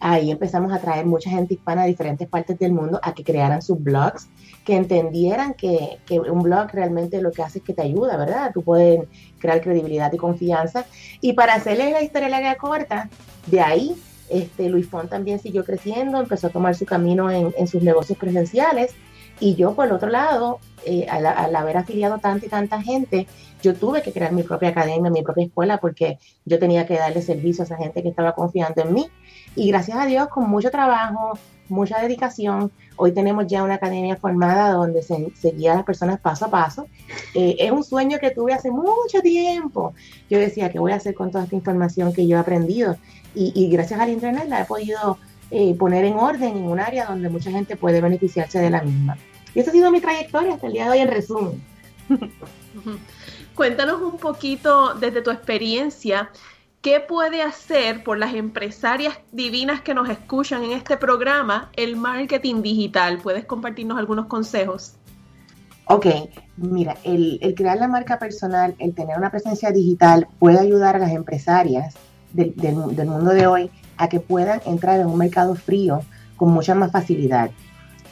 Ahí 0.00 0.30
empezamos 0.30 0.72
a 0.72 0.80
traer 0.80 1.04
mucha 1.04 1.30
gente 1.30 1.54
hispana 1.54 1.82
de 1.82 1.88
diferentes 1.88 2.26
partes 2.26 2.58
del 2.58 2.72
mundo 2.72 2.98
a 3.02 3.12
que 3.14 3.22
crearan 3.22 3.60
sus 3.60 3.80
blogs, 3.82 4.28
que 4.64 4.74
entendieran 4.74 5.54
que, 5.54 5.98
que 6.06 6.18
un 6.18 6.42
blog 6.42 6.70
realmente 6.72 7.20
lo 7.20 7.32
que 7.32 7.42
hace 7.42 7.58
es 7.58 7.64
que 7.64 7.74
te 7.74 7.82
ayuda, 7.82 8.16
¿verdad? 8.16 8.50
Tú 8.52 8.62
puedes 8.62 9.06
crear 9.38 9.60
credibilidad 9.60 10.10
y 10.12 10.16
confianza. 10.16 10.86
Y 11.20 11.34
para 11.34 11.54
hacerle 11.54 11.92
la 11.92 12.02
historia 12.02 12.30
larga 12.30 12.56
corta, 12.56 13.10
de 13.46 13.60
ahí 13.60 13.96
este, 14.30 14.68
Luis 14.68 14.88
Font 14.88 15.10
también 15.10 15.38
siguió 15.38 15.64
creciendo, 15.64 16.18
empezó 16.18 16.46
a 16.46 16.50
tomar 16.50 16.74
su 16.74 16.86
camino 16.86 17.30
en, 17.30 17.52
en 17.56 17.66
sus 17.66 17.82
negocios 17.82 18.18
presenciales 18.18 18.94
y 19.40 19.54
yo, 19.54 19.74
por 19.74 19.86
el 19.86 19.92
otro 19.92 20.10
lado, 20.10 20.60
eh, 20.84 21.06
al, 21.08 21.56
haber 21.56 21.76
afiliado 21.78 22.18
tanta 22.18 22.46
y 22.46 22.48
tanta 22.48 22.80
gente, 22.82 23.26
yo 23.62 23.74
tuve 23.74 24.02
que 24.02 24.12
crear 24.12 24.32
mi 24.32 24.42
propia 24.42 24.68
academia, 24.68 25.10
mi 25.10 25.22
propia 25.22 25.46
escuela, 25.46 25.78
porque 25.78 26.18
yo 26.44 26.58
tenía 26.58 26.86
que 26.86 26.94
darle 26.94 27.22
servicio 27.22 27.62
a 27.62 27.64
esa 27.66 27.76
gente 27.76 28.02
que 28.02 28.08
estaba 28.10 28.34
confiando 28.34 28.82
en 28.82 28.92
mí. 28.92 29.10
Y 29.56 29.68
gracias 29.68 29.98
a 29.98 30.06
Dios, 30.06 30.28
con 30.28 30.48
mucho 30.48 30.70
trabajo, 30.70 31.38
mucha 31.68 32.00
dedicación, 32.00 32.70
hoy 32.96 33.12
tenemos 33.12 33.46
ya 33.46 33.62
una 33.62 33.74
academia 33.74 34.16
formada 34.16 34.72
donde 34.72 35.02
se, 35.02 35.32
guía 35.52 35.72
a 35.72 35.76
las 35.76 35.84
personas 35.84 36.20
paso 36.20 36.46
a 36.46 36.50
paso. 36.50 36.86
Eh, 37.34 37.56
es 37.58 37.70
un 37.70 37.82
sueño 37.82 38.18
que 38.18 38.30
tuve 38.30 38.52
hace 38.52 38.70
mucho 38.70 39.20
tiempo. 39.22 39.94
Yo 40.28 40.38
decía, 40.38 40.70
¿qué 40.70 40.78
voy 40.78 40.92
a 40.92 40.96
hacer 40.96 41.14
con 41.14 41.30
toda 41.30 41.44
esta 41.44 41.56
información 41.56 42.12
que 42.12 42.26
yo 42.26 42.36
he 42.36 42.40
aprendido? 42.40 42.96
Y, 43.34 43.68
gracias 43.70 44.00
al 44.00 44.10
Internet 44.10 44.46
la 44.48 44.62
he 44.62 44.64
podido 44.64 45.16
eh, 45.50 45.74
poner 45.74 46.04
en 46.04 46.14
orden 46.14 46.56
en 46.56 46.64
un 46.64 46.78
área 46.78 47.06
donde 47.06 47.28
mucha 47.28 47.50
gente 47.50 47.76
puede 47.76 48.00
beneficiarse 48.00 48.60
de 48.60 48.70
la 48.70 48.82
misma. 48.82 49.16
Y 49.54 49.60
esa 49.60 49.70
ha 49.70 49.72
sido 49.72 49.90
mi 49.90 50.00
trayectoria 50.00 50.54
hasta 50.54 50.68
el 50.68 50.72
día 50.72 50.84
de 50.84 50.90
hoy 50.90 50.98
en 50.98 51.08
resumen. 51.08 51.62
Cuéntanos 53.54 54.00
un 54.00 54.16
poquito 54.16 54.94
desde 54.94 55.22
tu 55.22 55.30
experiencia, 55.30 56.30
¿qué 56.80 57.00
puede 57.00 57.42
hacer 57.42 58.04
por 58.04 58.16
las 58.16 58.34
empresarias 58.34 59.18
divinas 59.32 59.80
que 59.80 59.92
nos 59.92 60.08
escuchan 60.08 60.62
en 60.62 60.72
este 60.72 60.96
programa 60.96 61.70
el 61.76 61.96
marketing 61.96 62.62
digital? 62.62 63.18
¿Puedes 63.18 63.44
compartirnos 63.44 63.98
algunos 63.98 64.26
consejos? 64.26 64.94
Ok, 65.86 66.06
mira, 66.56 66.96
el, 67.02 67.40
crear 67.56 67.76
la 67.76 67.88
marca 67.88 68.20
personal, 68.20 68.76
el 68.78 68.94
tener 68.94 69.18
una 69.18 69.30
presencia 69.30 69.72
digital 69.72 70.28
puede 70.38 70.60
ayudar 70.60 70.94
a 70.94 71.00
las 71.00 71.10
empresarias 71.10 71.96
del, 72.32 72.54
del 72.54 72.76
mundo 72.76 73.32
de 73.32 73.48
hoy 73.48 73.70
a 74.00 74.08
que 74.08 74.18
puedan 74.18 74.60
entrar 74.66 74.98
en 74.98 75.06
un 75.06 75.18
mercado 75.18 75.54
frío 75.54 76.02
con 76.36 76.50
mucha 76.50 76.74
más 76.74 76.90
facilidad 76.90 77.50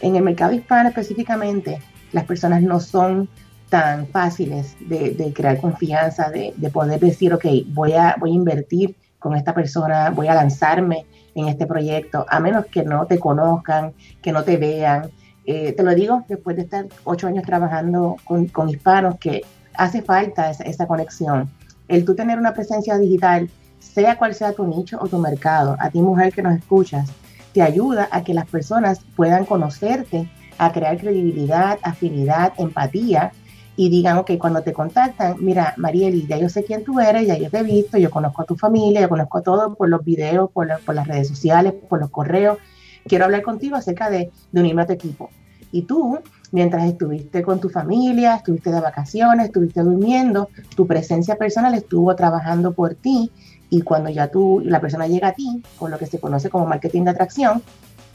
en 0.01 0.16
el 0.16 0.22
mercado 0.22 0.53
hispano 0.53 0.88
específicamente, 0.88 1.81
las 2.12 2.24
personas 2.24 2.62
no 2.62 2.81
son 2.81 3.29
tan 3.68 4.07
fáciles 4.07 4.77
de, 4.81 5.33
crear 5.35 5.61
confianza, 5.61 6.31
de, 6.31 6.70
poder 6.72 7.01
decir, 7.01 7.35
ok, 7.35 7.44
voy 7.68 7.92
a, 7.92 8.16
voy 8.18 8.31
a 8.31 8.35
invertir 8.35 8.96
con 9.18 9.35
esta 9.35 9.53
persona, 9.53 10.11
voy 10.11 10.29
a 10.29 10.35
lanzarme 10.35 11.05
en 11.35 11.48
este 11.48 11.66
proyecto, 11.66 12.24
a 12.29 12.40
menos 12.40 12.66
que 12.66 12.83
no 12.83 13.07
te 13.07 13.18
conozcan, 13.18 13.92
que 14.22 14.33
no 14.33 14.42
te 14.44 14.57
vean. 14.57 15.11
Eh, 15.44 15.72
te 15.72 15.83
lo 15.83 15.94
digo 15.94 16.24
después 16.29 16.57
de 16.57 16.62
estar 16.62 16.87
ocho 17.05 17.27
años 17.27 17.44
trabajando 17.44 18.16
con, 18.24 18.68
hispanos, 18.68 19.18
que 19.18 19.42
hace 19.74 20.03
falta 20.03 20.51
esa, 20.51 20.64
esa, 20.64 20.87
conexión. 20.87 21.51
El 21.88 22.05
tú 22.05 22.14
tener 22.14 22.38
una 22.38 22.55
presencia 22.55 22.96
digital, 22.96 23.51
sea 23.79 24.17
cual 24.17 24.35
sea 24.35 24.53
tu 24.53 24.67
nicho 24.67 24.99
o 25.01 25.09
tu 25.09 25.19
mercado, 25.19 25.77
a 25.79 25.91
ti 25.91 26.01
mujer 26.01 26.33
que 26.33 26.43
nos 26.43 26.57
escuchas, 26.57 27.11
te 27.53 27.62
ayuda 27.62 28.09
a 28.11 28.23
que 28.23 28.35
las 28.35 28.49
personas 28.49 29.01
puedan 29.17 29.45
conocerte, 29.45 30.31
a 30.59 30.73
crear 30.73 30.99
credibilidad, 30.99 31.79
afinidad, 31.83 32.53
empatía 32.59 33.33
y 33.77 33.91
digan, 33.91 34.19
ok, 34.19 34.33
cuando 34.38 34.62
te 34.62 34.73
contactan, 34.73 35.37
mira, 35.38 35.75
Marieli, 35.77 36.27
ya 36.27 36.37
yo 36.37 36.49
sé 36.49 36.64
quién 36.64 36.83
tú 36.83 36.99
eres, 36.99 37.29
ya 37.29 37.38
yo 37.38 37.49
te 37.49 37.59
he 37.59 37.62
visto, 37.62 37.97
yo 37.97 38.11
conozco 38.11 38.43
a 38.43 38.45
tu 38.45 38.57
familia, 38.57 39.01
yo 39.01 39.09
conozco 39.09 39.41
todo 39.43 39.75
por 39.75 39.88
los 39.88 40.05
videos, 40.05 40.51
por, 40.51 40.67
las 40.67 41.07
redes 41.07 41.29
sociales, 41.29 41.75
por 41.88 42.01
los 42.01 42.11
correos, 42.11 42.59
quiero 43.07 43.25
hablar 43.25 43.43
contigo 43.43 43.77
acerca 43.77 44.11
de, 44.11 44.31
de 44.51 44.61
unirme 44.61 44.83
a 44.83 44.87
tu 44.87 44.95
equipo. 44.95 45.31
Y 45.71 45.83
tú, 45.83 46.19
mientras 46.51 46.85
estuviste 46.87 47.43
con 47.43 47.61
tu 47.61 47.69
familia, 47.69 48.37
estuviste 48.37 48.73
de 48.73 48.81
vacaciones, 48.81 49.47
estuviste 49.47 49.81
durmiendo, 49.83 50.49
tu 50.75 50.87
presencia 50.87 51.37
personal 51.37 51.75
estuvo 51.75 52.17
trabajando 52.17 52.73
por 52.73 52.95
ti 52.95 53.31
y 53.71 53.83
cuando 53.83 54.11
ya 54.11 54.29
tú, 54.29 54.63
la 54.65 54.81
persona 54.81 55.07
llega 55.07 55.29
a 55.29 55.33
ti, 55.33 55.63
con 55.79 55.91
lo 55.91 55.99
que 55.99 56.07
se 56.07 56.19
conoce 56.19 56.49
como 56.51 56.67
marketing 56.67 57.05
de 57.05 57.11
atracción, 57.11 57.63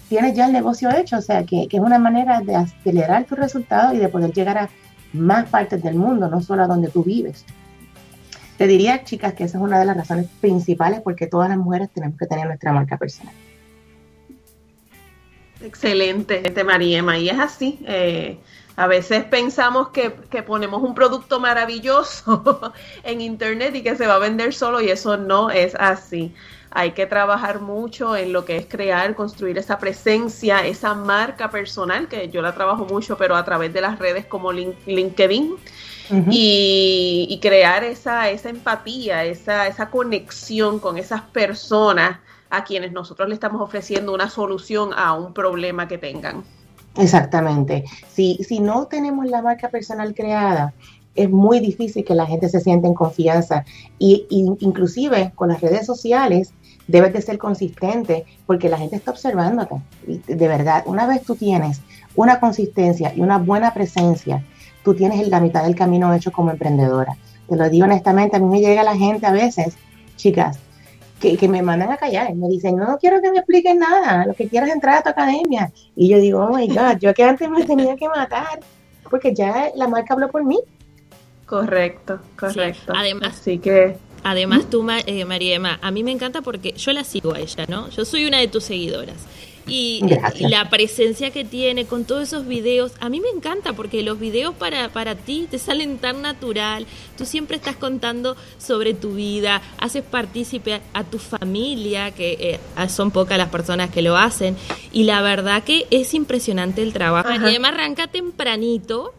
tienes 0.09 0.35
ya 0.35 0.47
el 0.47 0.53
negocio 0.53 0.89
hecho, 0.95 1.17
o 1.17 1.21
sea, 1.21 1.43
que, 1.43 1.67
es 1.69 1.79
una 1.79 1.99
manera 1.99 2.41
de 2.41 2.55
acelerar 2.55 3.25
tus 3.25 3.37
resultados 3.37 3.93
y 3.93 3.97
de 3.97 4.09
poder 4.09 4.31
llegar 4.31 4.57
a 4.57 4.69
más 5.13 5.49
partes 5.49 5.81
del 5.83 5.95
mundo, 5.95 6.27
no 6.27 6.41
solo 6.41 6.63
a 6.63 6.67
donde 6.67 6.89
tú 6.89 7.03
vives. 7.03 7.45
Te 8.57 8.67
diría, 8.67 9.03
chicas, 9.03 9.33
que 9.33 9.43
esa 9.43 9.57
es 9.57 9.63
una 9.63 9.79
de 9.79 9.85
las 9.85 9.97
razones 9.97 10.27
principales 10.39 11.01
porque 11.01 11.27
todas 11.27 11.49
las 11.49 11.57
mujeres 11.57 11.89
tenemos 11.91 12.17
que 12.17 12.25
tener 12.25 12.45
nuestra 12.47 12.71
marca 12.71 12.97
personal. 12.97 13.33
Excelente, 15.61 16.41
Mariema, 16.63 17.17
y 17.17 17.29
es 17.29 17.39
así. 17.39 17.79
Eh, 17.87 18.37
a 18.75 18.87
veces 18.87 19.23
pensamos 19.25 19.89
que, 19.89 20.09
ponemos 20.45 20.81
un 20.81 20.95
producto 20.95 21.39
maravilloso 21.39 22.73
en 23.03 23.21
internet 23.21 23.75
y 23.75 23.83
que 23.83 23.95
se 23.95 24.07
va 24.07 24.15
a 24.15 24.19
vender 24.19 24.53
solo 24.53 24.81
y 24.81 24.89
eso 24.89 25.17
no 25.17 25.51
es 25.51 25.75
así. 25.75 26.33
Hay 26.71 26.93
que 26.93 27.05
trabajar 27.05 27.61
mucho 27.61 28.15
en 28.15 28.33
lo 28.33 28.45
que 28.45 28.57
es 28.57 28.65
crear, 28.65 29.13
construir 29.13 29.59
esa 29.59 29.77
presencia, 29.77 30.65
esa 30.65 30.95
marca 30.95 31.51
personal, 31.51 32.07
que 32.07 32.29
yo 32.29 32.41
la 32.41 32.55
trabajo 32.55 32.85
mucho, 32.85 33.15
pero 33.15 33.35
a 33.35 33.45
través 33.45 33.71
de 33.73 33.81
las 33.81 33.99
redes 33.99 34.25
como 34.25 34.51
LinkedIn. 34.51 35.55
y, 36.31 37.39
crear 37.41 37.83
esa, 37.83 38.29
esa 38.29 38.49
empatía, 38.49 39.23
esa, 39.23 39.67
esa 39.67 39.89
conexión 39.89 40.79
con 40.79 40.97
esas 40.97 41.21
personas 41.21 42.19
a 42.49 42.63
quienes 42.63 42.91
nosotros 42.91 43.29
le 43.29 43.35
estamos 43.35 43.61
ofreciendo 43.61 44.13
una 44.13 44.29
solución 44.29 44.91
a 44.95 45.13
un 45.13 45.33
problema 45.33 45.87
que 45.87 45.99
tengan. 45.99 46.43
Exactamente. 46.97 47.85
Si, 48.13 48.39
si 48.47 48.59
no 48.59 48.85
tenemos 48.87 49.25
la 49.25 49.41
marca 49.41 49.69
personal 49.69 50.13
creada, 50.13 50.73
es 51.15 51.29
muy 51.29 51.59
difícil 51.59 52.03
que 52.03 52.15
la 52.15 52.25
gente 52.25 52.49
se 52.49 52.59
sienta 52.59 52.87
en 52.87 52.93
confianza. 52.93 53.65
Y, 53.99 54.25
inclusive 54.29 55.31
con 55.35 55.49
las 55.49 55.61
redes 55.61 55.85
sociales 55.85 56.53
debes 56.87 57.13
de 57.13 57.21
ser 57.21 57.37
consistente 57.37 58.25
porque 58.45 58.69
la 58.69 58.77
gente 58.77 58.95
está 58.95 59.11
observándote. 59.11 59.75
de 60.05 60.47
verdad, 60.47 60.83
una 60.85 61.07
vez 61.07 61.23
tú 61.23 61.35
tienes 61.35 61.81
una 62.15 62.39
consistencia 62.39 63.13
y 63.15 63.21
una 63.21 63.37
buena 63.37 63.73
presencia, 63.73 64.43
tú 64.83 64.93
tienes 64.93 65.27
la 65.27 65.39
mitad 65.39 65.63
del 65.63 65.75
camino 65.75 66.13
hecho 66.13 66.31
como 66.31 66.51
emprendedora. 66.51 67.17
Te 67.47 67.55
lo 67.55 67.69
digo 67.69 67.85
honestamente, 67.85 68.37
a 68.37 68.39
mí 68.39 68.47
me 68.47 68.59
llega 68.59 68.83
la 68.83 68.95
gente 68.95 69.25
a 69.25 69.31
veces, 69.31 69.75
chicas, 70.15 70.59
que, 71.37 71.47
me 71.47 71.61
mandan 71.61 71.91
a 71.91 71.97
callar. 71.97 72.33
Me 72.35 72.47
dicen, 72.47 72.75
no, 72.75 72.85
no 72.87 72.97
quiero 72.97 73.21
que 73.21 73.31
me 73.31 73.37
expliques 73.37 73.75
nada, 73.75 74.25
lo 74.25 74.33
que 74.33 74.47
quiero 74.47 74.65
es 74.65 74.73
entrar 74.73 74.97
a 74.97 75.03
tu 75.03 75.09
academia. 75.09 75.71
Y 75.95 76.09
yo 76.09 76.17
digo, 76.17 76.43
oh 76.43 76.55
my 76.55 76.67
God, 76.75 76.97
yo 76.99 77.13
que 77.13 77.23
antes 77.23 77.49
me 77.49 77.63
tenía 77.65 77.95
que 77.95 78.07
matar, 78.09 78.59
porque 79.09 79.33
ya 79.33 79.71
la 79.75 79.87
marca 79.87 80.13
habló 80.13 80.29
por 80.29 80.43
mí. 80.43 80.59
Correcto, 81.45 82.19
correcto. 82.37 82.93
además, 82.95 83.39
Así 83.39 83.59
que... 83.59 83.97
Además, 84.25 84.69
tú, 84.69 84.87
eh, 85.05 85.25
Mariema, 85.25 85.79
a 85.81 85.91
mí 85.91 86.01
me 86.01 86.11
encanta 86.11 86.41
porque 86.41 86.71
yo 86.77 86.93
la 86.93 87.03
sigo 87.03 87.33
a 87.33 87.39
ella, 87.39 87.65
¿no? 87.67 87.89
Yo 87.89 88.05
soy 88.05 88.25
una 88.25 88.39
de 88.39 88.47
tus 88.47 88.63
seguidoras. 88.63 89.17
Y, 89.67 90.01
la 90.39 90.69
presencia 90.69 91.31
que 91.31 91.45
tiene 91.45 91.85
con 91.85 92.05
todos 92.05 92.23
esos 92.23 92.47
videos, 92.47 92.91
a 92.99 93.09
mí 93.09 93.21
me 93.21 93.29
encanta 93.29 93.73
porque 93.73 94.03
los 94.03 94.19
videos 94.19 94.53
para, 94.55 94.89
para 94.89 95.15
ti 95.15 95.47
te 95.49 95.57
salen 95.57 95.97
tan 95.97 96.21
natural, 96.21 96.85
tú 97.17 97.25
siempre 97.25 97.57
estás 97.57 97.75
contando 97.75 98.35
sobre 98.57 98.93
tu 98.93 99.15
vida, 99.15 99.61
haces 99.77 100.03
partícipe 100.03 100.81
a, 100.93 101.03
tu 101.03 101.19
familia, 101.19 102.11
que 102.11 102.59
eh, 102.77 102.89
son 102.89 103.11
pocas 103.11 103.37
las 103.37 103.49
personas 103.49 103.89
que 103.89 104.01
lo 104.01 104.17
hacen, 104.17 104.55
y 104.93 105.03
la 105.03 105.21
verdad 105.23 105.63
que 105.63 105.87
es 105.89 106.13
impresionante 106.13 106.83
el 106.83 106.93
trabajo. 106.93 107.27
Además 107.27 107.73
arranca 107.73 108.07
tempranito 108.07 109.13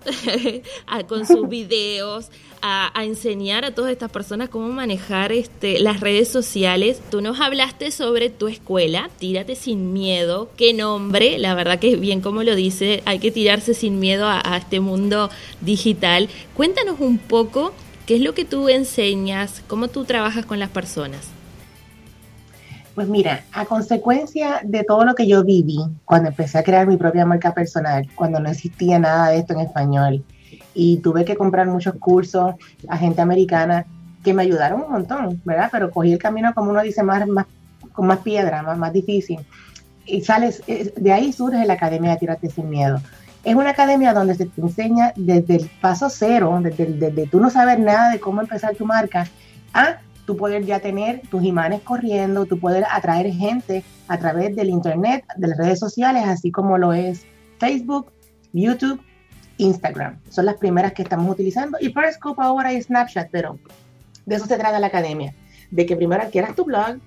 con 1.08 1.26
sus 1.26 1.48
videos, 1.48 2.30
a, 2.62 2.92
enseñar 3.04 3.64
a 3.66 3.74
todas 3.74 3.90
estas 3.90 4.10
personas 4.10 4.48
cómo 4.48 4.68
manejar 4.68 5.32
este, 5.32 5.80
las 5.80 6.00
redes 6.00 6.28
sociales. 6.28 7.02
Tú 7.10 7.20
nos 7.20 7.40
hablaste 7.40 7.90
sobre 7.90 8.30
tu 8.30 8.48
escuela, 8.48 9.10
Tírate 9.18 9.56
sin 9.56 9.92
miedo. 9.92 10.48
Qué 10.56 10.72
nombre, 10.72 11.38
la 11.38 11.54
verdad 11.54 11.78
que 11.78 11.92
es 11.92 12.00
bien 12.00 12.22
como 12.22 12.42
lo 12.42 12.54
dice, 12.54 13.02
hay 13.04 13.18
que 13.18 13.32
tirarse 13.32 13.74
sin 13.74 13.98
miedo 13.98 14.26
a, 14.26 14.40
a 14.44 14.56
este 14.56 14.80
mundo 14.80 15.28
digital. 15.60 16.30
Cuéntanos 16.54 17.00
un 17.00 17.18
poco 17.18 17.74
qué 18.06 18.14
es 18.14 18.22
lo 18.22 18.32
que 18.32 18.44
tú 18.44 18.68
enseñas, 18.68 19.62
cómo 19.66 19.88
tú 19.88 20.04
trabajas 20.04 20.46
con 20.46 20.58
las 20.58 20.70
personas. 20.70 21.28
Pues 22.94 23.08
mira, 23.08 23.44
a 23.52 23.64
consecuencia 23.64 24.60
de 24.62 24.84
todo 24.84 25.04
lo 25.04 25.14
que 25.14 25.26
yo 25.26 25.42
viví 25.42 25.80
cuando 26.04 26.28
empecé 26.28 26.58
a 26.58 26.62
crear 26.62 26.86
mi 26.86 26.96
propia 26.96 27.26
marca 27.26 27.52
personal, 27.52 28.08
cuando 28.14 28.38
no 28.38 28.48
existía 28.48 28.98
nada 28.98 29.30
de 29.30 29.38
esto 29.38 29.52
en 29.54 29.60
español, 29.60 30.24
y 30.74 30.98
tuve 30.98 31.24
que 31.24 31.36
comprar 31.36 31.66
muchos 31.66 31.94
cursos 31.94 32.54
a 32.88 32.96
gente 32.96 33.20
americana 33.20 33.86
que 34.22 34.32
me 34.32 34.42
ayudaron 34.42 34.82
un 34.82 34.92
montón, 34.92 35.40
¿verdad? 35.44 35.68
Pero 35.70 35.90
cogí 35.90 36.12
el 36.12 36.18
camino, 36.18 36.54
como 36.54 36.70
uno 36.70 36.82
dice, 36.82 37.02
más, 37.02 37.26
más 37.26 37.46
con 37.92 38.06
más 38.06 38.18
piedra, 38.18 38.62
más, 38.62 38.78
más 38.78 38.92
difícil. 38.92 39.40
Y 40.06 40.20
sales, 40.22 40.62
de 40.66 41.12
ahí 41.12 41.32
surge 41.32 41.64
la 41.66 41.74
Academia 41.74 42.10
de 42.12 42.16
Tírate 42.18 42.50
Sin 42.50 42.68
Miedo. 42.68 43.00
Es 43.42 43.54
una 43.54 43.70
academia 43.70 44.14
donde 44.14 44.34
se 44.34 44.46
te 44.46 44.60
enseña 44.60 45.12
desde 45.16 45.56
el 45.56 45.70
paso 45.80 46.08
cero, 46.10 46.58
desde, 46.62 46.86
desde 46.86 47.26
tú 47.26 47.40
no 47.40 47.50
saber 47.50 47.78
nada 47.80 48.10
de 48.10 48.20
cómo 48.20 48.40
empezar 48.40 48.74
tu 48.74 48.86
marca, 48.86 49.26
a 49.72 49.98
tú 50.26 50.36
poder 50.36 50.64
ya 50.64 50.80
tener 50.80 51.22
tus 51.28 51.44
imanes 51.44 51.82
corriendo, 51.82 52.46
tú 52.46 52.58
poder 52.58 52.84
atraer 52.90 53.32
gente 53.32 53.84
a 54.08 54.18
través 54.18 54.56
del 54.56 54.70
internet, 54.70 55.24
de 55.36 55.48
las 55.48 55.58
redes 55.58 55.78
sociales, 55.78 56.24
así 56.26 56.50
como 56.50 56.78
lo 56.78 56.92
es 56.92 57.24
Facebook, 57.58 58.12
YouTube 58.52 59.00
Instagram. 59.58 60.18
Son 60.30 60.46
las 60.46 60.56
primeras 60.56 60.92
que 60.92 61.02
estamos 61.02 61.30
utilizando. 61.30 61.78
Y 61.80 61.90
Periscope 61.90 62.42
ahora 62.42 62.72
y 62.72 62.82
Snapchat, 62.82 63.28
pero 63.30 63.58
de 64.26 64.36
eso 64.36 64.46
se 64.46 64.56
trata 64.56 64.78
la 64.78 64.88
academia. 64.88 65.34
De 65.70 65.86
que 65.86 65.96
primero 65.96 66.22
adquieras 66.22 66.54
tu 66.54 66.64
blog, 66.64 66.98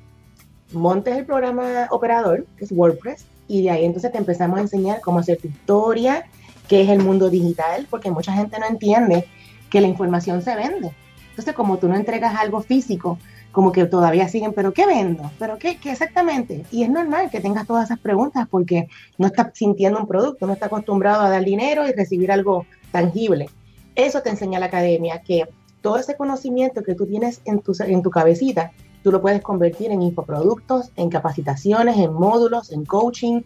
montes 0.71 1.17
el 1.17 1.25
programa 1.25 1.87
operador, 1.89 2.45
que 2.57 2.65
es 2.65 2.71
WordPress, 2.71 3.25
y 3.47 3.63
de 3.63 3.71
ahí 3.71 3.85
entonces 3.85 4.11
te 4.11 4.17
empezamos 4.17 4.59
a 4.59 4.61
enseñar 4.61 5.01
cómo 5.01 5.19
hacer 5.19 5.37
tu 5.37 5.47
historia, 5.47 6.25
qué 6.67 6.81
es 6.81 6.89
el 6.89 6.99
mundo 6.99 7.29
digital, 7.29 7.87
porque 7.89 8.11
mucha 8.11 8.33
gente 8.33 8.59
no 8.59 8.67
entiende 8.67 9.25
que 9.69 9.81
la 9.81 9.87
información 9.87 10.41
se 10.41 10.55
vende. 10.55 10.91
Entonces, 11.37 11.53
como 11.53 11.77
tú 11.77 11.87
no 11.87 11.95
entregas 11.95 12.35
algo 12.35 12.61
físico, 12.61 13.19
como 13.51 13.71
que 13.71 13.85
todavía 13.85 14.27
siguen, 14.27 14.53
pero 14.53 14.73
¿qué 14.73 14.87
vendo? 14.87 15.29
¿Pero 15.37 15.59
qué, 15.59 15.77
qué, 15.77 15.91
exactamente? 15.91 16.65
Y 16.71 16.81
es 16.81 16.89
normal 16.89 17.29
que 17.29 17.39
tengas 17.39 17.67
todas 17.67 17.85
esas 17.85 17.99
preguntas 17.99 18.47
porque 18.49 18.87
no 19.19 19.27
estás 19.27 19.49
sintiendo 19.53 19.99
un 19.99 20.07
producto, 20.07 20.47
no 20.47 20.53
estás 20.53 20.65
acostumbrado 20.65 21.21
a 21.21 21.29
dar 21.29 21.45
dinero 21.45 21.87
y 21.87 21.91
recibir 21.91 22.31
algo 22.31 22.65
tangible. 22.91 23.51
Eso 23.93 24.23
te 24.23 24.31
enseña 24.31 24.57
la 24.57 24.65
academia, 24.65 25.21
que 25.21 25.47
todo 25.81 25.99
ese 25.99 26.17
conocimiento 26.17 26.81
que 26.81 26.95
tú 26.95 27.05
tienes 27.05 27.41
en 27.45 27.59
tu, 27.59 27.71
en 27.85 28.01
tu 28.01 28.09
cabecita, 28.09 28.71
tú 29.03 29.11
lo 29.11 29.21
puedes 29.21 29.43
convertir 29.43 29.91
en 29.91 30.01
infoproductos, 30.01 30.91
en 30.95 31.11
capacitaciones, 31.11 31.97
en 31.97 32.13
módulos, 32.13 32.71
en 32.71 32.83
coaching, 32.83 33.43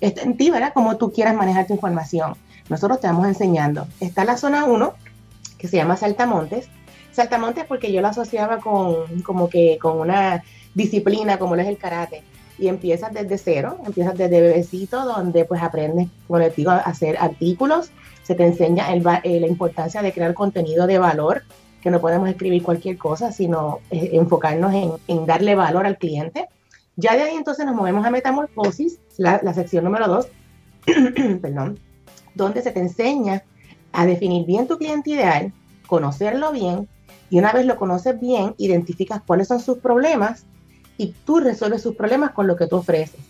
en 0.00 0.36
ti, 0.36 0.52
¿verdad? 0.52 0.72
Como 0.72 0.96
tú 0.96 1.10
quieras 1.10 1.34
manejar 1.34 1.66
tu 1.66 1.74
información. 1.74 2.34
Nosotros 2.68 3.00
te 3.00 3.08
vamos 3.08 3.26
enseñando. 3.26 3.88
Está 3.98 4.24
la 4.24 4.36
zona 4.36 4.64
1, 4.64 4.92
que 5.58 5.66
se 5.66 5.76
llama 5.76 5.96
Saltamontes, 5.96 6.68
Saltamontes 7.12 7.64
porque 7.66 7.92
yo 7.92 8.00
lo 8.00 8.08
asociaba 8.08 8.58
con 8.58 9.22
como 9.22 9.48
que 9.48 9.78
con 9.80 9.98
una 10.00 10.42
disciplina 10.74 11.38
como 11.38 11.56
lo 11.56 11.62
es 11.62 11.68
el 11.68 11.78
karate. 11.78 12.22
Y 12.58 12.68
empiezas 12.68 13.12
desde 13.12 13.38
cero, 13.38 13.78
empiezas 13.84 14.16
desde 14.16 14.40
bebecito, 14.40 15.04
donde 15.04 15.44
pues 15.44 15.62
aprendes, 15.62 16.08
como 16.26 16.38
les 16.38 16.54
digo, 16.54 16.70
a 16.70 16.78
hacer 16.78 17.16
artículos, 17.18 17.90
se 18.22 18.34
te 18.34 18.44
enseña 18.44 18.92
el, 18.92 19.04
eh, 19.24 19.40
la 19.40 19.46
importancia 19.46 20.02
de 20.02 20.12
crear 20.12 20.34
contenido 20.34 20.86
de 20.86 20.98
valor, 20.98 21.42
que 21.80 21.90
no 21.90 22.00
podemos 22.00 22.28
escribir 22.28 22.62
cualquier 22.62 22.96
cosa, 22.98 23.32
sino 23.32 23.80
eh, 23.90 24.10
enfocarnos 24.12 24.72
en, 24.72 24.92
en, 25.08 25.26
darle 25.26 25.54
valor 25.54 25.86
al 25.86 25.98
cliente. 25.98 26.48
Ya 26.96 27.16
de 27.16 27.22
ahí 27.22 27.34
entonces 27.34 27.66
nos 27.66 27.74
movemos 27.74 28.06
a 28.06 28.10
Metamorfosis, 28.10 29.00
la, 29.16 29.40
la 29.42 29.54
sección 29.54 29.84
número 29.84 30.06
dos, 30.06 30.28
perdón, 31.42 31.80
donde 32.34 32.62
se 32.62 32.70
te 32.70 32.80
enseña 32.80 33.42
a 33.92 34.06
definir 34.06 34.46
bien 34.46 34.68
tu 34.68 34.78
cliente 34.78 35.10
ideal, 35.10 35.52
conocerlo 35.86 36.52
bien, 36.52 36.88
y 37.32 37.38
una 37.38 37.50
vez 37.50 37.64
lo 37.64 37.76
conoces 37.76 38.20
bien, 38.20 38.54
identificas 38.58 39.22
cuáles 39.26 39.48
son 39.48 39.58
sus 39.58 39.78
problemas 39.78 40.44
y 40.98 41.14
tú 41.24 41.40
resuelves 41.40 41.80
sus 41.80 41.96
problemas 41.96 42.32
con 42.32 42.46
lo 42.46 42.56
que 42.56 42.66
tú 42.66 42.76
ofreces. 42.76 43.22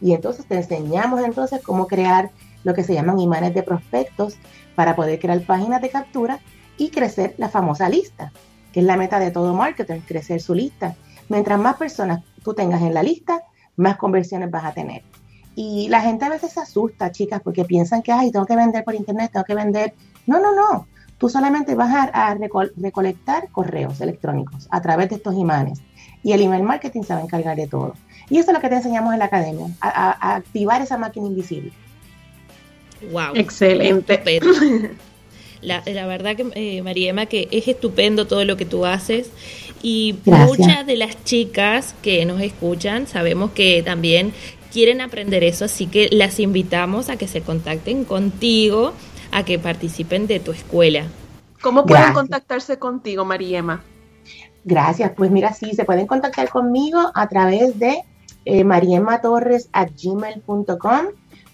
Y 0.00 0.12
entonces 0.12 0.46
te 0.46 0.54
enseñamos 0.54 1.24
entonces 1.24 1.60
cómo 1.64 1.88
crear 1.88 2.30
lo 2.62 2.72
que 2.72 2.84
se 2.84 2.94
llaman 2.94 3.18
imanes 3.18 3.54
de 3.54 3.64
prospectos 3.64 4.36
para 4.76 4.94
poder 4.94 5.18
crear 5.18 5.40
páginas 5.42 5.82
de 5.82 5.90
captura 5.90 6.38
y 6.76 6.90
crecer 6.90 7.34
la 7.36 7.48
famosa 7.48 7.88
lista, 7.88 8.30
que 8.72 8.78
es 8.78 8.86
la 8.86 8.96
meta 8.96 9.18
de 9.18 9.32
todo 9.32 9.52
marketer, 9.54 10.02
crecer 10.06 10.40
su 10.40 10.54
lista. 10.54 10.94
Mientras 11.28 11.58
más 11.58 11.74
personas 11.78 12.22
tú 12.44 12.54
tengas 12.54 12.80
en 12.82 12.94
la 12.94 13.02
lista, 13.02 13.42
más 13.74 13.96
conversiones 13.96 14.52
vas 14.52 14.66
a 14.66 14.72
tener. 14.72 15.02
Y 15.56 15.88
la 15.88 16.00
gente 16.00 16.26
a 16.26 16.28
veces 16.28 16.52
se 16.52 16.60
asusta, 16.60 17.10
chicas, 17.10 17.40
porque 17.42 17.64
piensan 17.64 18.02
que, 18.02 18.12
ay, 18.12 18.30
tengo 18.30 18.46
que 18.46 18.54
vender 18.54 18.84
por 18.84 18.94
internet, 18.94 19.32
tengo 19.32 19.44
que 19.44 19.56
vender. 19.56 19.94
No, 20.28 20.38
no, 20.38 20.54
no. 20.54 20.86
Tú 21.18 21.28
solamente 21.28 21.74
vas 21.74 22.10
a, 22.12 22.36
recolectar 22.76 23.48
correos 23.50 24.00
electrónicos 24.00 24.68
a 24.70 24.80
través 24.80 25.10
de 25.10 25.16
estos 25.16 25.34
imanes 25.34 25.80
y 26.22 26.32
el 26.32 26.42
email 26.42 26.62
marketing 26.62 27.02
se 27.02 27.14
va 27.14 27.20
a 27.20 27.22
encargar 27.22 27.56
de 27.56 27.66
todo. 27.66 27.94
Y 28.30 28.38
eso 28.38 28.50
es 28.50 28.54
lo 28.54 28.60
que 28.60 28.68
te 28.68 28.76
enseñamos 28.76 29.12
en 29.12 29.18
la 29.18 29.24
academia, 29.24 29.66
a, 29.80 30.36
activar 30.36 30.80
esa 30.82 30.96
máquina 30.96 31.26
invisible. 31.26 31.72
Wow. 33.10 33.34
Excelente. 33.34 34.22
La, 35.60 35.82
la, 35.86 36.06
verdad 36.06 36.36
que, 36.36 36.46
eh, 36.54 36.82
Mariema, 36.82 37.26
que 37.26 37.48
es 37.50 37.66
estupendo 37.66 38.28
todo 38.28 38.44
lo 38.44 38.56
que 38.56 38.64
tú 38.64 38.86
haces 38.86 39.32
y 39.82 40.14
muchas 40.24 40.86
de 40.86 40.96
las 40.96 41.24
chicas 41.24 41.96
que 42.00 42.24
nos 42.26 42.40
escuchan 42.40 43.08
sabemos 43.08 43.50
que 43.50 43.82
también 43.82 44.32
quieren 44.72 45.00
aprender 45.00 45.44
eso, 45.44 45.64
así 45.64 45.86
que 45.86 46.08
las 46.10 46.38
invitamos 46.40 47.08
a 47.08 47.16
que 47.16 47.26
se 47.26 47.40
contacten 47.40 48.04
contigo 48.04 48.92
a 49.32 49.44
que 49.44 49.58
participen 49.58 50.26
de 50.26 50.40
tu 50.40 50.52
escuela. 50.52 51.04
¿Cómo 51.60 51.84
pueden 51.86 52.12
contactarse 52.12 52.78
contigo, 52.78 53.24
Mariema? 53.24 53.82
Gracias, 54.64 55.12
pues 55.16 55.30
mira, 55.30 55.52
sí, 55.52 55.72
se 55.74 55.84
pueden 55.84 56.06
contactar 56.06 56.48
conmigo 56.50 57.10
a 57.14 57.28
través 57.28 57.78
de 57.78 58.02
eh, 58.44 58.64
mariematorres.gmail.com. 58.64 61.06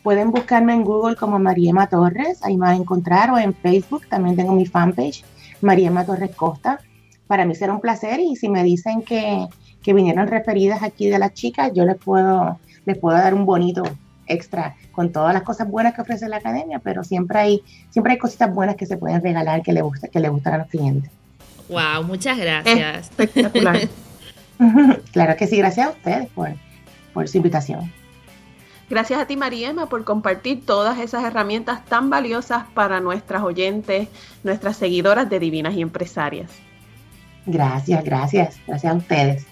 Pueden 0.03 0.31
buscarme 0.31 0.72
en 0.75 0.85
Google 0.85 1.16
como 1.16 1.39
Mariema 1.39 1.89
Torres, 1.89 2.41
ahí 2.43 2.57
me 2.57 2.66
van 2.66 2.75
a 2.75 2.79
encontrar, 2.79 3.31
o 3.31 3.39
en 3.39 3.55
Facebook, 3.55 4.07
también 4.09 4.37
tengo 4.37 4.53
mi 4.53 4.66
fanpage, 4.66 5.25
Mariema 5.62 6.05
Torres 6.05 6.37
Costa. 6.37 6.81
Para 7.27 7.47
mí 7.47 7.55
será 7.55 7.72
un 7.72 7.81
placer 7.81 8.20
y 8.20 8.37
si 8.37 8.51
me 8.51 8.62
dicen 8.62 9.01
que, 9.03 9.49
que 9.83 9.95
vinieron 9.95 10.29
referidas 10.29 10.83
aquí 10.83 11.09
de 11.09 11.18
las 11.18 11.33
chicas, 11.33 11.72
yo 11.72 11.87
les 11.87 11.97
puedo, 11.97 12.59
les 12.85 12.99
puedo 12.99 13.16
dar 13.16 13.33
un 13.33 13.47
bonito 13.47 13.83
extra 14.27 14.77
con 14.93 15.12
todas 15.12 15.35
las 15.35 15.43
cosas 15.43 15.68
buenas 15.68 15.95
que 15.95 16.03
ofrece 16.03 16.29
la 16.29 16.37
academia, 16.37 16.79
pero 16.79 17.05
siempre 17.05 17.39
hay, 17.39 17.62
siempre 17.91 18.12
hay 18.12 18.18
cositas 18.18 18.53
buenas 18.53 18.77
que 18.77 18.87
se 18.87 18.97
pueden 18.97 19.22
regalar 19.22 19.62
que 19.62 19.72
le 19.72 19.83
gusta, 19.83 20.09
que 20.09 20.20
le 20.20 20.29
gustan 20.29 20.55
a 20.55 20.59
los 20.59 20.68
clientes. 20.68 21.11
Wow, 21.68 22.05
muchas 22.05 22.39
gracias. 22.39 23.11
claro 25.12 25.37
que 25.37 25.47
sí, 25.47 25.57
gracias 25.57 25.87
a 25.87 25.91
ustedes 25.91 26.29
por, 26.31 26.51
por 27.12 27.29
su 27.29 27.39
invitación. 27.39 27.91
Gracias 28.91 29.18
a 29.18 29.27
ti, 29.27 29.37
Mariema, 29.37 29.89
por 29.89 30.05
compartir 30.05 30.64
todas 30.66 30.99
esas 30.99 31.25
herramientas 31.25 31.85
tan 31.87 32.11
valiosas 32.11 32.64
para 32.75 33.01
nuestras 33.01 33.43
oyentes, 33.43 34.09
nuestras 34.43 34.77
seguidoras 34.77 35.31
de 35.31 35.39
Divinas 35.41 35.75
y 35.75 35.81
Empresarias. 35.81 36.51
Gracias, 37.47 38.05
gracias. 38.05 38.57
Gracias 38.66 38.93
a 38.93 38.97
ustedes. 38.97 39.47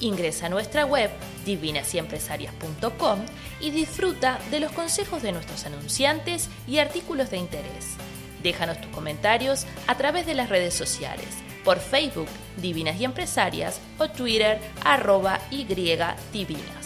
Ingresa 0.00 0.46
a 0.46 0.48
nuestra 0.50 0.84
web 0.84 1.10
divinasyempresarias.com 1.44 3.20
y 3.60 3.70
disfruta 3.70 4.38
de 4.50 4.60
los 4.60 4.72
consejos 4.72 5.22
de 5.22 5.32
nuestros 5.32 5.64
anunciantes 5.64 6.48
y 6.66 6.78
artículos 6.78 7.30
de 7.30 7.38
interés. 7.38 7.96
Déjanos 8.42 8.80
tus 8.80 8.90
comentarios 8.90 9.66
a 9.86 9.96
través 9.96 10.26
de 10.26 10.34
las 10.34 10.50
redes 10.50 10.74
sociales, 10.74 11.28
por 11.64 11.80
Facebook 11.80 12.28
Divinas 12.58 13.00
y 13.00 13.04
Empresarias 13.04 13.80
o 13.98 14.08
Twitter 14.08 14.60
arroba 14.84 15.40
y 15.50 15.64
divinas. 15.64 16.85